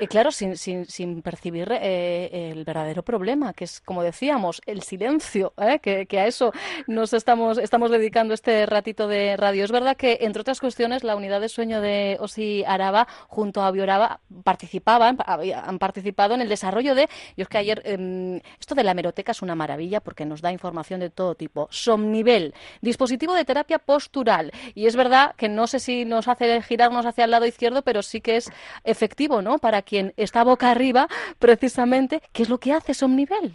y 0.03 0.07
claro, 0.07 0.31
sin, 0.31 0.57
sin, 0.57 0.85
sin 0.85 1.21
percibir 1.21 1.71
eh, 1.71 2.51
el 2.51 2.65
verdadero 2.65 3.03
problema, 3.03 3.53
que 3.53 3.63
es, 3.63 3.79
como 3.79 4.03
decíamos, 4.03 4.61
el 4.65 4.81
silencio, 4.81 5.53
¿eh? 5.57 5.79
que, 5.79 6.07
que 6.07 6.19
a 6.19 6.27
eso 6.27 6.51
nos 6.87 7.13
estamos, 7.13 7.57
estamos 7.57 7.89
dedicando 7.89 8.33
este 8.33 8.65
ratito 8.65 9.07
de 9.07 9.37
radio. 9.37 9.63
Es 9.63 9.71
verdad 9.71 9.95
que, 9.95 10.17
entre 10.21 10.41
otras 10.41 10.59
cuestiones, 10.59 11.05
la 11.05 11.15
unidad 11.15 11.39
de 11.39 11.47
sueño 11.47 11.79
de 11.79 12.17
Osi 12.19 12.65
Araba 12.67 13.07
junto 13.29 13.63
a 13.63 13.71
Bioraba 13.71 14.19
participaban, 14.43 15.17
han 15.25 15.79
participado 15.79 16.33
en 16.33 16.41
el 16.41 16.49
desarrollo 16.49 16.95
de, 16.95 17.07
yo 17.37 17.43
es 17.43 17.47
que 17.47 17.57
ayer, 17.59 17.81
em, 17.85 18.41
esto 18.59 18.75
de 18.75 18.83
la 18.83 18.91
hemeroteca 18.91 19.31
es 19.31 19.41
una 19.41 19.55
maravilla 19.55 20.01
porque 20.01 20.25
nos 20.25 20.41
da 20.41 20.51
información 20.51 20.99
de 20.99 21.11
todo 21.11 21.35
tipo. 21.35 21.69
Somnivel, 21.71 22.53
dispositivo 22.81 23.33
de 23.35 23.45
terapia 23.45 23.79
postural. 23.79 24.51
Y 24.75 24.85
es 24.85 24.97
verdad 24.97 25.33
que 25.37 25.47
no 25.47 25.65
sé 25.65 25.79
si 25.79 26.03
nos 26.03 26.27
hace 26.27 26.61
girarnos 26.61 27.05
hacia 27.05 27.23
el 27.23 27.31
lado 27.31 27.45
izquierdo, 27.45 27.83
pero 27.83 28.01
sí 28.03 28.19
que 28.19 28.35
es 28.35 28.51
efectivo, 28.83 29.41
¿no? 29.41 29.59
Para 29.59 29.81
quien 29.93 30.11
está 30.17 30.43
boca 30.43 30.71
arriba, 30.71 31.07
precisamente, 31.37 32.19
¿qué 32.31 32.41
es 32.41 32.49
lo 32.49 32.57
que 32.57 32.73
hace 32.73 32.95
Somnivel? 32.95 33.53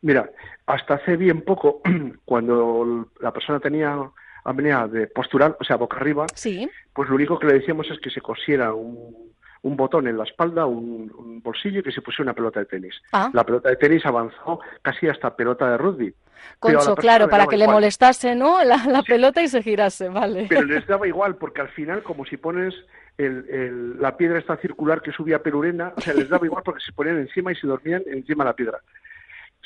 Mira, 0.00 0.30
hasta 0.64 0.94
hace 0.94 1.16
bien 1.16 1.42
poco, 1.42 1.82
cuando 2.24 3.08
la 3.20 3.32
persona 3.32 3.58
tenía 3.58 3.98
apnea 4.44 4.86
de 4.86 5.08
postural, 5.08 5.56
o 5.58 5.64
sea, 5.64 5.74
boca 5.74 5.96
arriba, 5.96 6.26
Sí, 6.36 6.70
pues 6.94 7.08
lo 7.08 7.16
único 7.16 7.36
que 7.36 7.48
le 7.48 7.54
decíamos 7.54 7.90
es 7.90 7.98
que 7.98 8.10
se 8.10 8.20
cosiera 8.20 8.72
un, 8.74 9.32
un 9.62 9.76
botón 9.76 10.06
en 10.06 10.18
la 10.18 10.22
espalda, 10.22 10.66
un, 10.66 11.12
un 11.18 11.42
bolsillo 11.42 11.80
y 11.80 11.82
que 11.82 11.90
se 11.90 12.00
pusiera 12.00 12.30
una 12.30 12.34
pelota 12.34 12.60
de 12.60 12.66
tenis. 12.66 12.94
Ah. 13.10 13.28
La 13.32 13.44
pelota 13.44 13.68
de 13.68 13.76
tenis 13.76 14.06
avanzó 14.06 14.60
casi 14.82 15.08
hasta 15.08 15.34
pelota 15.34 15.68
de 15.68 15.78
rugby. 15.78 16.14
Concho, 16.60 16.94
claro, 16.94 17.28
para 17.28 17.48
que 17.48 17.56
le 17.56 17.66
molestase, 17.66 18.36
¿no? 18.36 18.62
La, 18.62 18.84
la 18.86 19.02
pelota 19.02 19.42
y 19.42 19.48
se 19.48 19.64
girase, 19.64 20.08
vale. 20.08 20.46
Pero 20.48 20.62
les 20.62 20.86
daba 20.92 21.08
igual, 21.08 21.34
porque 21.34 21.60
al 21.60 21.70
final, 21.70 22.04
como 22.04 22.24
si 22.24 22.36
pones 22.36 22.72
el- 23.18 23.46
el- 23.50 24.00
la 24.00 24.16
piedra 24.16 24.38
esta 24.38 24.56
circular 24.56 25.02
que 25.02 25.12
subía 25.12 25.42
Perurena, 25.42 25.92
o 25.96 26.00
sea, 26.00 26.14
les 26.14 26.28
daba 26.28 26.46
igual 26.46 26.62
porque 26.64 26.82
se 26.84 26.92
ponían 26.92 27.18
encima 27.18 27.52
y 27.52 27.56
se 27.56 27.66
dormían 27.66 28.02
encima 28.06 28.44
de 28.44 28.50
la 28.50 28.56
piedra. 28.56 28.78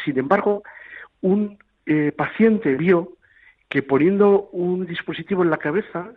Sin 0.04 0.18
embargo, 0.18 0.62
un 1.20 1.58
eh, 1.86 2.12
paciente 2.12 2.74
vio 2.74 3.12
que 3.68 3.82
poniendo 3.82 4.48
un 4.52 4.86
dispositivo 4.86 5.42
en 5.44 5.50
la 5.50 5.58
cabeza 5.58 6.10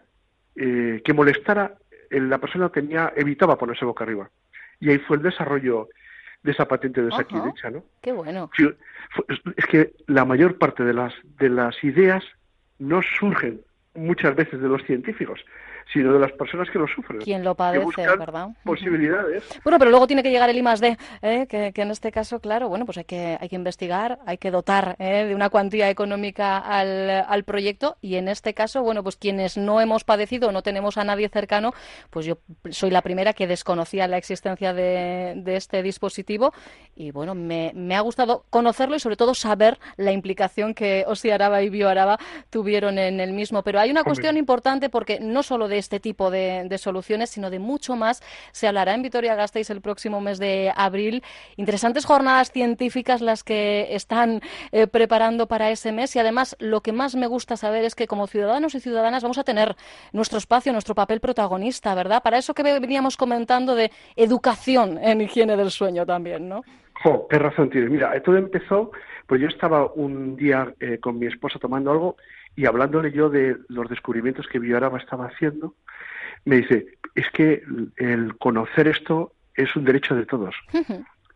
eh, 0.55 1.01
que 1.05 1.13
molestara, 1.13 1.75
eh, 2.09 2.19
la 2.19 2.39
persona 2.39 2.69
tenía 2.69 3.13
evitaba 3.15 3.57
ponerse 3.57 3.85
boca 3.85 4.03
arriba. 4.03 4.29
Y 4.79 4.89
ahí 4.89 4.97
fue 4.99 5.17
el 5.17 5.23
desarrollo 5.23 5.87
de 6.41 6.51
esa 6.51 6.67
patente 6.67 7.01
de 7.01 7.09
Ajá. 7.09 7.17
Sakidecha, 7.17 7.69
¿no? 7.69 7.83
Qué 8.01 8.11
bueno. 8.11 8.49
Es 9.55 9.65
que 9.67 9.93
la 10.07 10.25
mayor 10.25 10.57
parte 10.57 10.83
de 10.83 10.93
las 10.93 11.13
de 11.37 11.49
las 11.49 11.81
ideas 11.83 12.23
no 12.79 13.01
surgen 13.01 13.61
muchas 13.93 14.35
veces 14.35 14.59
de 14.61 14.67
los 14.69 14.81
científicos, 14.83 15.39
sino 15.91 16.13
de 16.13 16.19
las 16.19 16.31
personas 16.33 16.69
que 16.69 16.77
lo 16.79 16.87
sufren. 16.87 17.19
Quien 17.19 17.43
lo 17.43 17.55
padece, 17.55 18.05
¿verdad? 18.17 18.49
Posibilidades. 18.63 19.43
Bueno, 19.63 19.79
pero 19.79 19.89
luego 19.91 20.07
tiene 20.07 20.23
que 20.23 20.29
llegar 20.29 20.49
el 20.49 20.57
I 20.57 20.61
más 20.61 20.79
D, 20.79 20.97
¿eh? 21.21 21.47
que, 21.47 21.73
que 21.73 21.81
en 21.81 21.91
este 21.91 22.11
caso, 22.11 22.39
claro, 22.39 22.69
bueno, 22.69 22.85
pues 22.85 22.97
hay 22.99 23.05
que, 23.05 23.37
hay 23.39 23.49
que 23.49 23.55
investigar, 23.55 24.19
hay 24.25 24.37
que 24.37 24.51
dotar 24.51 24.95
¿eh? 24.99 25.25
de 25.25 25.35
una 25.35 25.49
cuantía 25.49 25.89
económica 25.89 26.59
al, 26.59 27.09
al 27.09 27.43
proyecto 27.43 27.97
y 28.01 28.15
en 28.15 28.27
este 28.27 28.53
caso, 28.53 28.83
bueno, 28.83 29.03
pues 29.03 29.15
quienes 29.15 29.57
no 29.57 29.81
hemos 29.81 30.03
padecido, 30.03 30.51
no 30.51 30.61
tenemos 30.61 30.97
a 30.97 31.03
nadie 31.03 31.27
cercano, 31.29 31.73
pues 32.09 32.25
yo 32.25 32.37
soy 32.69 32.91
la 32.91 33.01
primera 33.01 33.33
que 33.33 33.47
desconocía 33.47 34.07
la 34.07 34.17
existencia 34.17 34.73
de, 34.73 35.33
de 35.37 35.55
este 35.55 35.81
dispositivo 35.81 36.53
y 36.95 37.11
bueno, 37.11 37.33
me, 37.33 37.71
me 37.73 37.95
ha 37.95 38.01
gustado 38.01 38.45
conocerlo 38.49 38.95
y 38.95 38.99
sobre 38.99 39.15
todo 39.15 39.33
saber 39.33 39.79
la 39.97 40.11
implicación 40.11 40.73
que 40.73 41.03
Osi 41.07 41.31
Araba 41.31 41.63
y 41.63 41.69
Bio 41.69 41.89
Araba 41.89 42.19
tuvieron 42.49 42.99
en 42.99 43.19
el 43.19 43.33
mismo. 43.33 43.63
Pero 43.63 43.79
hay 43.79 43.89
una 43.89 44.01
Hombre. 44.01 44.11
cuestión 44.11 44.37
importante 44.37 44.89
porque 44.89 45.19
no 45.19 45.41
solo 45.43 45.67
de 45.67 45.78
este 45.79 45.99
tipo 45.99 46.29
de, 46.29 46.77
soluciones, 46.77 47.29
sino 47.29 47.49
de 47.49 47.59
mucho 47.59 47.95
más. 47.95 48.21
Se 48.51 48.67
hablará 48.67 48.93
en 48.93 49.01
Vitoria-Gasteiz 49.01 49.69
el 49.69 49.81
próximo 49.81 50.21
mes 50.21 50.39
de 50.39 50.71
abril. 50.75 51.23
Interesantes 51.57 52.05
jornadas 52.05 52.51
científicas 52.51 53.21
las 53.21 53.43
que 53.43 53.95
están 53.95 54.41
eh, 54.71 54.87
preparando 54.87 55.47
para 55.47 55.71
ese 55.71 55.91
mes 55.91 56.15
y 56.15 56.19
además 56.19 56.55
lo 56.59 56.81
que 56.81 56.91
más 56.91 57.15
me 57.15 57.27
gusta 57.27 57.57
saber 57.57 57.83
es 57.83 57.95
que 57.95 58.07
como 58.07 58.27
ciudadanos 58.27 58.75
y 58.75 58.79
ciudadanas 58.79 59.23
vamos 59.23 59.37
a 59.37 59.43
tener 59.43 59.75
nuestro 60.13 60.37
espacio, 60.37 60.71
nuestro 60.71 60.95
papel 60.95 61.19
protagonista, 61.19 61.95
¿verdad? 61.95 62.21
Para 62.23 62.37
eso 62.37 62.53
que 62.53 62.63
veníamos 62.63 63.17
comentando 63.17 63.75
de 63.75 63.91
educación 64.15 64.97
en 65.01 65.21
higiene 65.21 65.57
del 65.57 65.71
sueño 65.71 66.05
también, 66.05 66.47
¿no? 66.47 66.63
Jo, 67.03 67.27
qué 67.29 67.39
razón 67.39 67.69
tienes. 67.69 67.89
Mira, 67.89 68.21
todo 68.21 68.35
empezó, 68.35 68.91
pues 69.25 69.39
yo 69.41 69.47
estaba 69.47 69.91
un 69.93 70.35
día 70.35 70.73
eh, 70.79 70.97
con 70.99 71.17
mi 71.17 71.27
esposa 71.27 71.57
tomando 71.59 71.91
algo 71.91 72.17
y 72.59 72.65
hablándole 72.65 73.13
yo 73.13 73.29
de 73.29 73.55
los 73.69 73.87
descubrimientos 73.87 74.45
que 74.49 74.59
Biorama 74.59 74.97
estaba 74.97 75.27
haciendo, 75.27 75.75
me 76.43 76.57
dice, 76.57 76.87
es 77.15 77.29
que 77.31 77.63
el 77.95 78.37
conocer 78.37 78.89
esto 78.89 79.31
es 79.55 79.73
un 79.77 79.85
derecho 79.85 80.13
de 80.13 80.25
todos. 80.25 80.53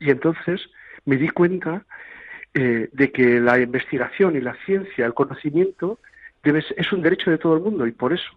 Y 0.02 0.10
entonces 0.10 0.70
me 1.06 1.16
di 1.16 1.30
cuenta 1.30 1.86
eh, 2.54 2.90
de 2.92 3.12
que 3.14 3.40
la 3.40 3.58
investigación 3.58 4.36
y 4.36 4.42
la 4.42 4.58
ciencia, 4.66 5.06
el 5.06 5.14
conocimiento, 5.14 5.98
debe, 6.44 6.62
es 6.76 6.92
un 6.92 7.02
derecho 7.02 7.32
de 7.32 7.38
todo 7.38 7.56
el 7.56 7.64
mundo 7.64 7.88
y 7.88 7.94
por 7.94 8.12
eso 8.12 8.34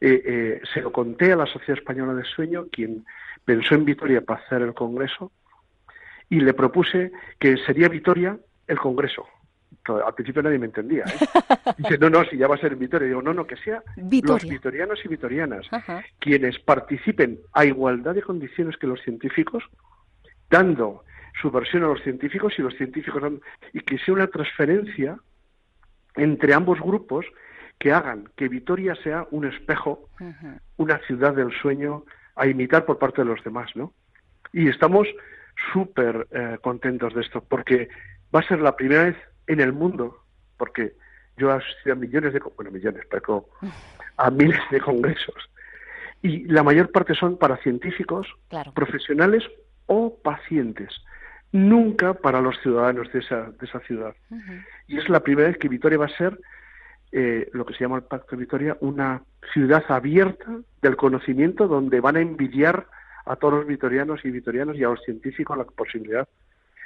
eh, 0.00 0.22
eh, 0.24 0.60
se 0.72 0.82
lo 0.82 0.92
conté 0.92 1.32
a 1.32 1.36
la 1.36 1.46
Sociedad 1.46 1.80
Española 1.80 2.14
de 2.14 2.22
Sueño, 2.22 2.66
quien 2.70 3.04
pensó 3.44 3.74
en 3.74 3.86
Vitoria 3.86 4.20
para 4.20 4.40
hacer 4.40 4.62
el 4.62 4.72
Congreso, 4.72 5.32
y 6.30 6.38
le 6.38 6.54
propuse 6.54 7.10
que 7.40 7.56
sería 7.56 7.88
Vitoria 7.88 8.38
el 8.68 8.78
Congreso. 8.78 9.26
Al 10.06 10.14
principio 10.14 10.42
nadie 10.42 10.58
me 10.58 10.66
entendía. 10.66 11.04
Dice, 11.78 11.98
no, 11.98 12.10
no, 12.10 12.24
si 12.24 12.36
ya 12.36 12.48
va 12.48 12.54
a 12.54 12.58
ser 12.58 12.72
en 12.72 12.78
Vitoria. 12.78 13.08
Digo, 13.08 13.22
no, 13.22 13.34
no, 13.34 13.46
que 13.46 13.56
sea 13.56 13.82
los 13.96 14.42
vitorianos 14.44 15.00
y 15.04 15.08
vitorianas 15.08 15.66
quienes 16.18 16.58
participen 16.58 17.38
a 17.52 17.64
igualdad 17.64 18.14
de 18.14 18.22
condiciones 18.22 18.76
que 18.76 18.86
los 18.86 19.00
científicos, 19.02 19.64
dando 20.50 21.04
su 21.40 21.50
versión 21.50 21.84
a 21.84 21.88
los 21.88 22.02
científicos 22.02 22.54
y 22.58 22.62
los 22.62 22.74
científicos 22.74 23.22
y 23.72 23.80
que 23.80 23.98
sea 23.98 24.14
una 24.14 24.28
transferencia 24.28 25.18
entre 26.16 26.54
ambos 26.54 26.80
grupos 26.80 27.26
que 27.78 27.92
hagan 27.92 28.28
que 28.36 28.48
Vitoria 28.48 28.94
sea 29.02 29.26
un 29.30 29.46
espejo, 29.46 30.08
una 30.76 30.98
ciudad 31.06 31.34
del 31.34 31.52
sueño 31.60 32.04
a 32.36 32.46
imitar 32.46 32.84
por 32.84 32.98
parte 32.98 33.22
de 33.22 33.28
los 33.28 33.42
demás, 33.44 33.70
¿no? 33.74 33.92
Y 34.52 34.68
estamos 34.68 35.08
súper 35.72 36.26
eh, 36.30 36.58
contentos 36.62 37.14
de 37.14 37.22
esto, 37.22 37.42
porque 37.42 37.88
va 38.34 38.40
a 38.40 38.48
ser 38.48 38.60
la 38.60 38.76
primera 38.76 39.04
vez 39.04 39.16
en 39.46 39.60
el 39.60 39.72
mundo, 39.72 40.22
porque 40.56 40.94
yo 41.36 41.50
he 41.50 41.54
asistido 41.54 41.94
a 41.94 41.98
millones 41.98 42.32
de, 42.32 42.40
bueno, 42.56 42.70
millones, 42.70 43.04
pero 43.10 43.48
a 44.16 44.30
miles 44.30 44.60
de 44.70 44.80
congresos, 44.80 45.50
y 46.22 46.44
la 46.44 46.62
mayor 46.62 46.90
parte 46.90 47.14
son 47.14 47.36
para 47.36 47.58
científicos, 47.58 48.26
profesionales 48.74 49.44
o 49.86 50.16
pacientes, 50.22 50.90
nunca 51.52 52.14
para 52.14 52.40
los 52.40 52.58
ciudadanos 52.62 53.12
de 53.12 53.18
esa, 53.18 53.50
de 53.50 53.66
esa 53.66 53.80
ciudad. 53.80 54.14
Y 54.88 54.98
es 54.98 55.08
la 55.10 55.20
primera 55.20 55.48
vez 55.48 55.58
que 55.58 55.68
Vitoria 55.68 55.98
va 55.98 56.06
a 56.06 56.16
ser 56.16 56.40
eh, 57.12 57.48
lo 57.52 57.66
que 57.66 57.74
se 57.74 57.80
llama 57.80 57.96
el 57.96 58.04
Pacto 58.04 58.36
de 58.36 58.40
Vitoria, 58.40 58.76
una 58.80 59.22
ciudad 59.52 59.84
abierta 59.88 60.60
del 60.80 60.96
conocimiento 60.96 61.68
donde 61.68 62.00
van 62.00 62.16
a 62.16 62.20
envidiar 62.20 62.86
a 63.26 63.36
todos 63.36 63.54
los 63.54 63.66
vitorianos 63.66 64.24
y 64.24 64.30
vitorianos 64.30 64.76
y 64.76 64.84
a 64.84 64.88
los 64.88 65.02
científicos 65.02 65.56
la 65.56 65.64
posibilidad 65.64 66.28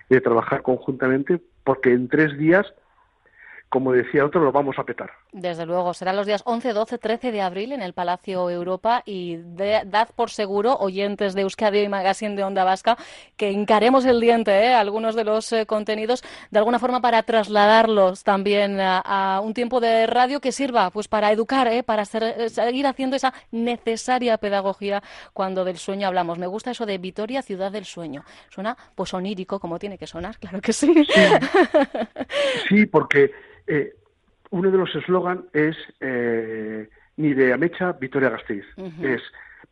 de 0.09 0.21
trabajar 0.21 0.63
conjuntamente 0.63 1.41
porque 1.65 1.93
en 1.93 2.09
tres 2.09 2.37
días 2.39 2.67
como 3.69 3.93
decía 3.93 4.25
otro, 4.25 4.43
lo 4.43 4.53
vamos 4.53 4.79
a 4.79 4.85
petar. 4.85 5.11
Desde 5.33 5.67
luego, 5.67 5.93
serán 5.93 6.17
los 6.17 6.27
días 6.27 6.43
11, 6.47 6.73
12, 6.73 6.97
13 6.97 7.33
de 7.33 7.43
abril 7.43 7.73
en 7.73 7.83
el 7.83 7.93
Palacio 7.93 8.49
Europa 8.49 9.03
y 9.05 9.37
dad 9.37 10.09
por 10.17 10.31
seguro, 10.31 10.77
oyentes 10.79 11.35
de 11.35 11.43
Euskadi 11.43 11.81
y 11.81 11.89
Magazine 11.89 12.35
de 12.35 12.45
Onda 12.45 12.65
Vasca, 12.65 12.97
que 13.37 13.51
encaremos 13.51 14.07
el 14.07 14.21
diente 14.21 14.51
¿eh? 14.53 14.73
algunos 14.73 15.15
de 15.15 15.25
los 15.25 15.53
eh, 15.53 15.67
contenidos 15.67 16.25
de 16.51 16.59
alguna 16.59 16.79
forma 16.79 17.03
para 17.03 17.23
trasladarlos 17.25 18.25
también 18.25 18.79
a, 18.81 19.41
un 19.45 19.53
tiempo 19.53 19.81
de 19.81 20.07
radio 20.07 20.41
que 20.41 20.51
sirva 20.51 20.91
pues 20.91 21.09
para 21.09 21.31
educar, 21.31 21.69
¿eh? 21.69 21.83
para 21.83 22.05
eh, 22.05 22.49
seguir 22.49 22.87
haciendo 22.87 23.15
esa 23.15 23.35
necesaria 23.51 24.39
pedagogía 24.39 25.03
cuando 25.35 25.63
del 25.63 25.77
sueño 25.77 26.09
hablamos. 26.09 26.39
Me 26.39 26.47
gusta 26.47 26.71
eso 26.71 26.87
de 26.87 26.97
Vitoria, 26.97 27.43
ciudad 27.43 27.71
del 27.71 27.85
sueño. 27.85 28.25
Suena 28.49 28.79
pues 28.95 29.13
onírico 29.13 29.61
como 29.61 29.79
tiene 29.79 29.99
que 29.99 30.07
sonar, 30.07 30.39
claro 30.41 30.63
que 30.63 30.73
sí. 30.73 30.95
sí 32.71 32.87
porque 32.87 33.31
eh, 33.67 33.95
uno 34.51 34.71
de 34.71 34.79
los 34.79 34.95
eslogan 34.95 35.45
es 35.53 35.77
eh, 36.01 36.89
ni 37.17 37.35
de 37.35 37.53
Amecha, 37.53 37.93
Vitoria 37.93 38.31
Gasteiz. 38.31 38.65
Es 39.03 39.23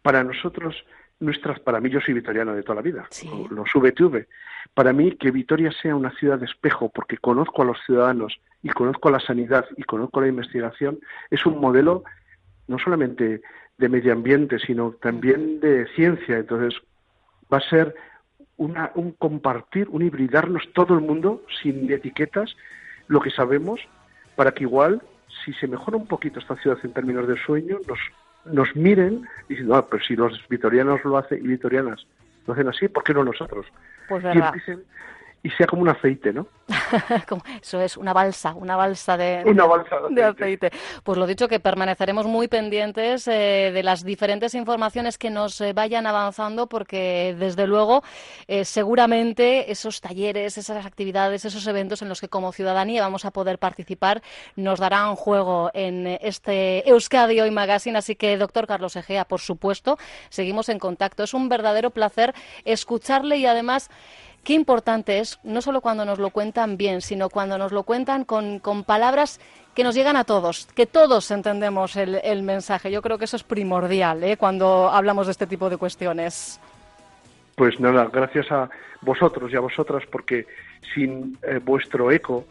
para 0.02 0.22
nosotros, 0.22 0.84
nuestras, 1.20 1.60
para 1.60 1.80
mí 1.80 1.90
yo 1.90 2.00
soy 2.00 2.14
vitoriano 2.14 2.54
de 2.54 2.62
toda 2.62 2.76
la 2.76 2.82
vida, 2.82 3.08
lo, 3.50 3.64
sube 3.66 3.92
tuve. 3.92 4.28
Para 4.74 4.92
mí 4.92 5.12
que 5.12 5.30
Vitoria 5.30 5.70
sea 5.72 5.94
una 5.96 6.10
ciudad 6.12 6.38
de 6.38 6.46
espejo, 6.46 6.90
porque 6.90 7.18
conozco 7.18 7.62
a 7.62 7.64
los 7.64 7.78
ciudadanos 7.86 8.38
y 8.62 8.68
conozco 8.70 9.08
a 9.08 9.12
la 9.12 9.20
sanidad 9.20 9.64
y 9.76 9.84
conozco 9.84 10.20
la 10.20 10.28
investigación, 10.28 10.98
es 11.30 11.46
un 11.46 11.60
modelo 11.60 12.04
no 12.68 12.78
solamente 12.78 13.42
de 13.78 13.88
medio 13.88 14.12
ambiente, 14.12 14.58
sino 14.58 14.92
también 14.92 15.60
de 15.60 15.86
ciencia. 15.94 16.38
Entonces, 16.38 16.80
va 17.52 17.58
a 17.58 17.68
ser 17.68 17.94
una, 18.56 18.90
un 18.94 19.12
compartir, 19.12 19.88
un 19.90 20.02
hibridarnos 20.02 20.64
todo 20.72 20.94
el 20.94 21.00
mundo 21.00 21.42
sin 21.62 21.90
etiquetas 21.90 22.56
lo 23.08 23.20
que 23.20 23.30
sabemos 23.30 23.80
para 24.36 24.52
que 24.52 24.64
igual, 24.64 25.02
si 25.44 25.52
se 25.54 25.66
mejora 25.66 25.96
un 25.96 26.06
poquito 26.06 26.38
esta 26.38 26.56
ciudad 26.56 26.78
en 26.82 26.92
términos 26.92 27.26
de 27.26 27.36
sueño, 27.38 27.78
nos, 27.88 27.98
nos 28.44 28.76
miren 28.76 29.26
diciendo, 29.48 29.74
ah, 29.74 29.86
pero 29.88 30.02
si 30.04 30.14
los 30.14 30.46
vitorianos 30.48 31.04
lo 31.04 31.16
hacen 31.16 31.44
y 31.44 31.48
vitorianas 31.48 32.06
lo 32.46 32.52
hacen 32.52 32.68
así, 32.68 32.88
¿por 32.88 33.02
qué 33.02 33.12
no 33.12 33.24
nosotros? 33.24 33.66
Pues 34.08 34.22
y 34.22 34.38
sea 35.50 35.66
como 35.66 35.82
un 35.82 35.88
aceite, 35.88 36.32
¿no? 36.32 36.46
Eso 37.62 37.80
es, 37.80 37.96
una 37.96 38.12
balsa, 38.12 38.54
una 38.54 38.76
balsa 38.76 39.16
de, 39.16 39.44
aceite. 40.24 40.70
Pues 41.04 41.18
lo 41.18 41.26
dicho, 41.26 41.48
que 41.48 41.60
permaneceremos 41.60 42.26
muy 42.26 42.48
pendientes 42.48 43.28
eh, 43.28 43.70
de 43.72 43.82
las 43.82 44.04
diferentes 44.04 44.54
informaciones 44.54 45.18
que 45.18 45.30
nos 45.30 45.60
eh, 45.60 45.72
vayan 45.72 46.06
avanzando, 46.06 46.68
porque 46.68 47.36
desde 47.38 47.66
luego, 47.66 48.02
eh, 48.48 48.64
seguramente 48.64 49.70
esos 49.70 50.00
talleres, 50.00 50.58
esas 50.58 50.84
actividades, 50.84 51.44
esos 51.44 51.66
eventos 51.66 52.02
en 52.02 52.08
los 52.08 52.20
que 52.20 52.28
como 52.28 52.52
ciudadanía 52.52 53.02
vamos 53.02 53.24
a 53.24 53.30
poder 53.30 53.58
participar, 53.58 54.22
nos 54.56 54.80
darán 54.80 55.14
juego 55.14 55.70
en 55.72 56.06
este 56.20 56.88
Euskadi 56.88 57.40
Hoy 57.40 57.50
Magazine. 57.50 57.98
Así 57.98 58.16
que, 58.16 58.36
doctor 58.36 58.66
Carlos 58.66 58.96
Egea, 58.96 59.24
por 59.24 59.40
supuesto, 59.40 59.98
seguimos 60.30 60.68
en 60.68 60.78
contacto. 60.78 61.22
Es 61.22 61.34
un 61.34 61.48
verdadero 61.48 61.90
placer 61.90 62.34
escucharle 62.64 63.36
y 63.36 63.46
además 63.46 63.90
qué 64.46 64.52
importante 64.54 65.18
es, 65.18 65.40
no 65.42 65.60
solo 65.60 65.80
cuando 65.80 66.04
nos 66.04 66.20
lo 66.20 66.30
cuentan 66.30 66.76
bien, 66.76 67.00
sino 67.00 67.28
cuando 67.28 67.58
nos 67.58 67.72
lo 67.72 67.82
cuentan 67.82 68.24
con, 68.24 68.60
palabras 68.86 69.40
que 69.74 69.82
nos 69.82 69.96
llegan 69.96 70.14
a 70.14 70.22
todos, 70.22 70.68
que 70.76 70.86
todos 70.86 71.32
entendemos 71.32 71.96
el, 71.96 72.42
mensaje. 72.44 72.92
Yo 72.92 73.02
creo 73.02 73.18
que 73.18 73.24
eso 73.24 73.36
es 73.36 73.42
primordial 73.42 74.22
¿eh? 74.22 74.36
cuando 74.36 74.88
hablamos 74.88 75.26
de 75.26 75.32
este 75.32 75.48
tipo 75.48 75.68
de 75.68 75.78
cuestiones. 75.78 76.60
Pues 77.56 77.80
nada, 77.80 78.08
gracias 78.12 78.52
a 78.52 78.70
vosotros 79.00 79.52
y 79.52 79.56
a 79.56 79.60
vosotras, 79.60 80.04
porque 80.12 80.46
sin 80.94 81.36
eh, 81.42 81.58
vuestro 81.58 82.12
eco 82.12 82.44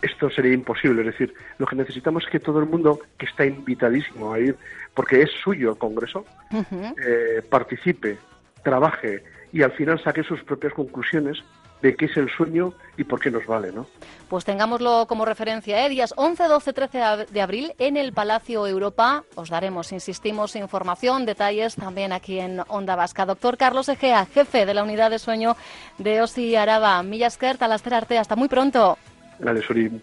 esto 0.00 0.30
sería 0.30 0.54
imposible. 0.54 1.02
Es 1.02 1.08
decir, 1.08 1.34
lo 1.58 1.66
que 1.66 1.76
necesitamos 1.76 2.24
es 2.24 2.30
que 2.30 2.40
todo 2.40 2.58
el 2.58 2.66
mundo 2.66 3.00
que 3.18 3.26
está 3.26 3.44
invitadísimo 3.44 4.32
a 4.32 4.38
ir, 4.38 4.56
porque 4.94 5.20
es 5.20 5.30
suyo 5.42 5.72
el 5.72 5.76
Congreso, 5.76 6.24
eh, 6.50 7.42
participe, 7.50 8.16
trabaje, 8.62 9.22
y 9.54 9.62
al 9.62 9.70
final 9.72 10.02
saque 10.02 10.24
sus 10.24 10.42
propias 10.42 10.74
conclusiones 10.74 11.38
de 11.80 11.94
qué 11.94 12.06
es 12.06 12.16
el 12.16 12.28
sueño 12.28 12.72
y 12.96 13.04
por 13.04 13.20
qué 13.20 13.30
nos 13.30 13.46
vale, 13.46 13.70
¿no? 13.70 13.86
Pues 14.28 14.44
tengámoslo 14.44 15.06
como 15.06 15.24
referencia, 15.24 15.86
¿eh? 15.86 15.88
días 15.88 16.12
11, 16.16 16.44
12, 16.44 16.72
13 16.72 16.98
de 17.30 17.40
abril 17.40 17.72
en 17.78 17.96
el 17.96 18.12
Palacio 18.12 18.66
Europa. 18.66 19.22
Os 19.36 19.50
daremos, 19.50 19.92
insistimos, 19.92 20.56
información, 20.56 21.24
detalles 21.24 21.76
también 21.76 22.12
aquí 22.12 22.40
en 22.40 22.62
Onda 22.66 22.96
Vasca. 22.96 23.26
Doctor 23.26 23.56
Carlos 23.56 23.88
Egea, 23.88 24.26
jefe 24.26 24.66
de 24.66 24.74
la 24.74 24.82
unidad 24.82 25.10
de 25.10 25.20
sueño 25.20 25.56
de 25.98 26.20
OSI 26.20 26.56
Araba. 26.56 27.00
Millasker, 27.04 27.56
Arte, 27.94 28.18
hasta 28.18 28.34
muy 28.34 28.48
pronto. 28.48 28.98
Vale, 29.38 29.62
Onda 29.62 30.02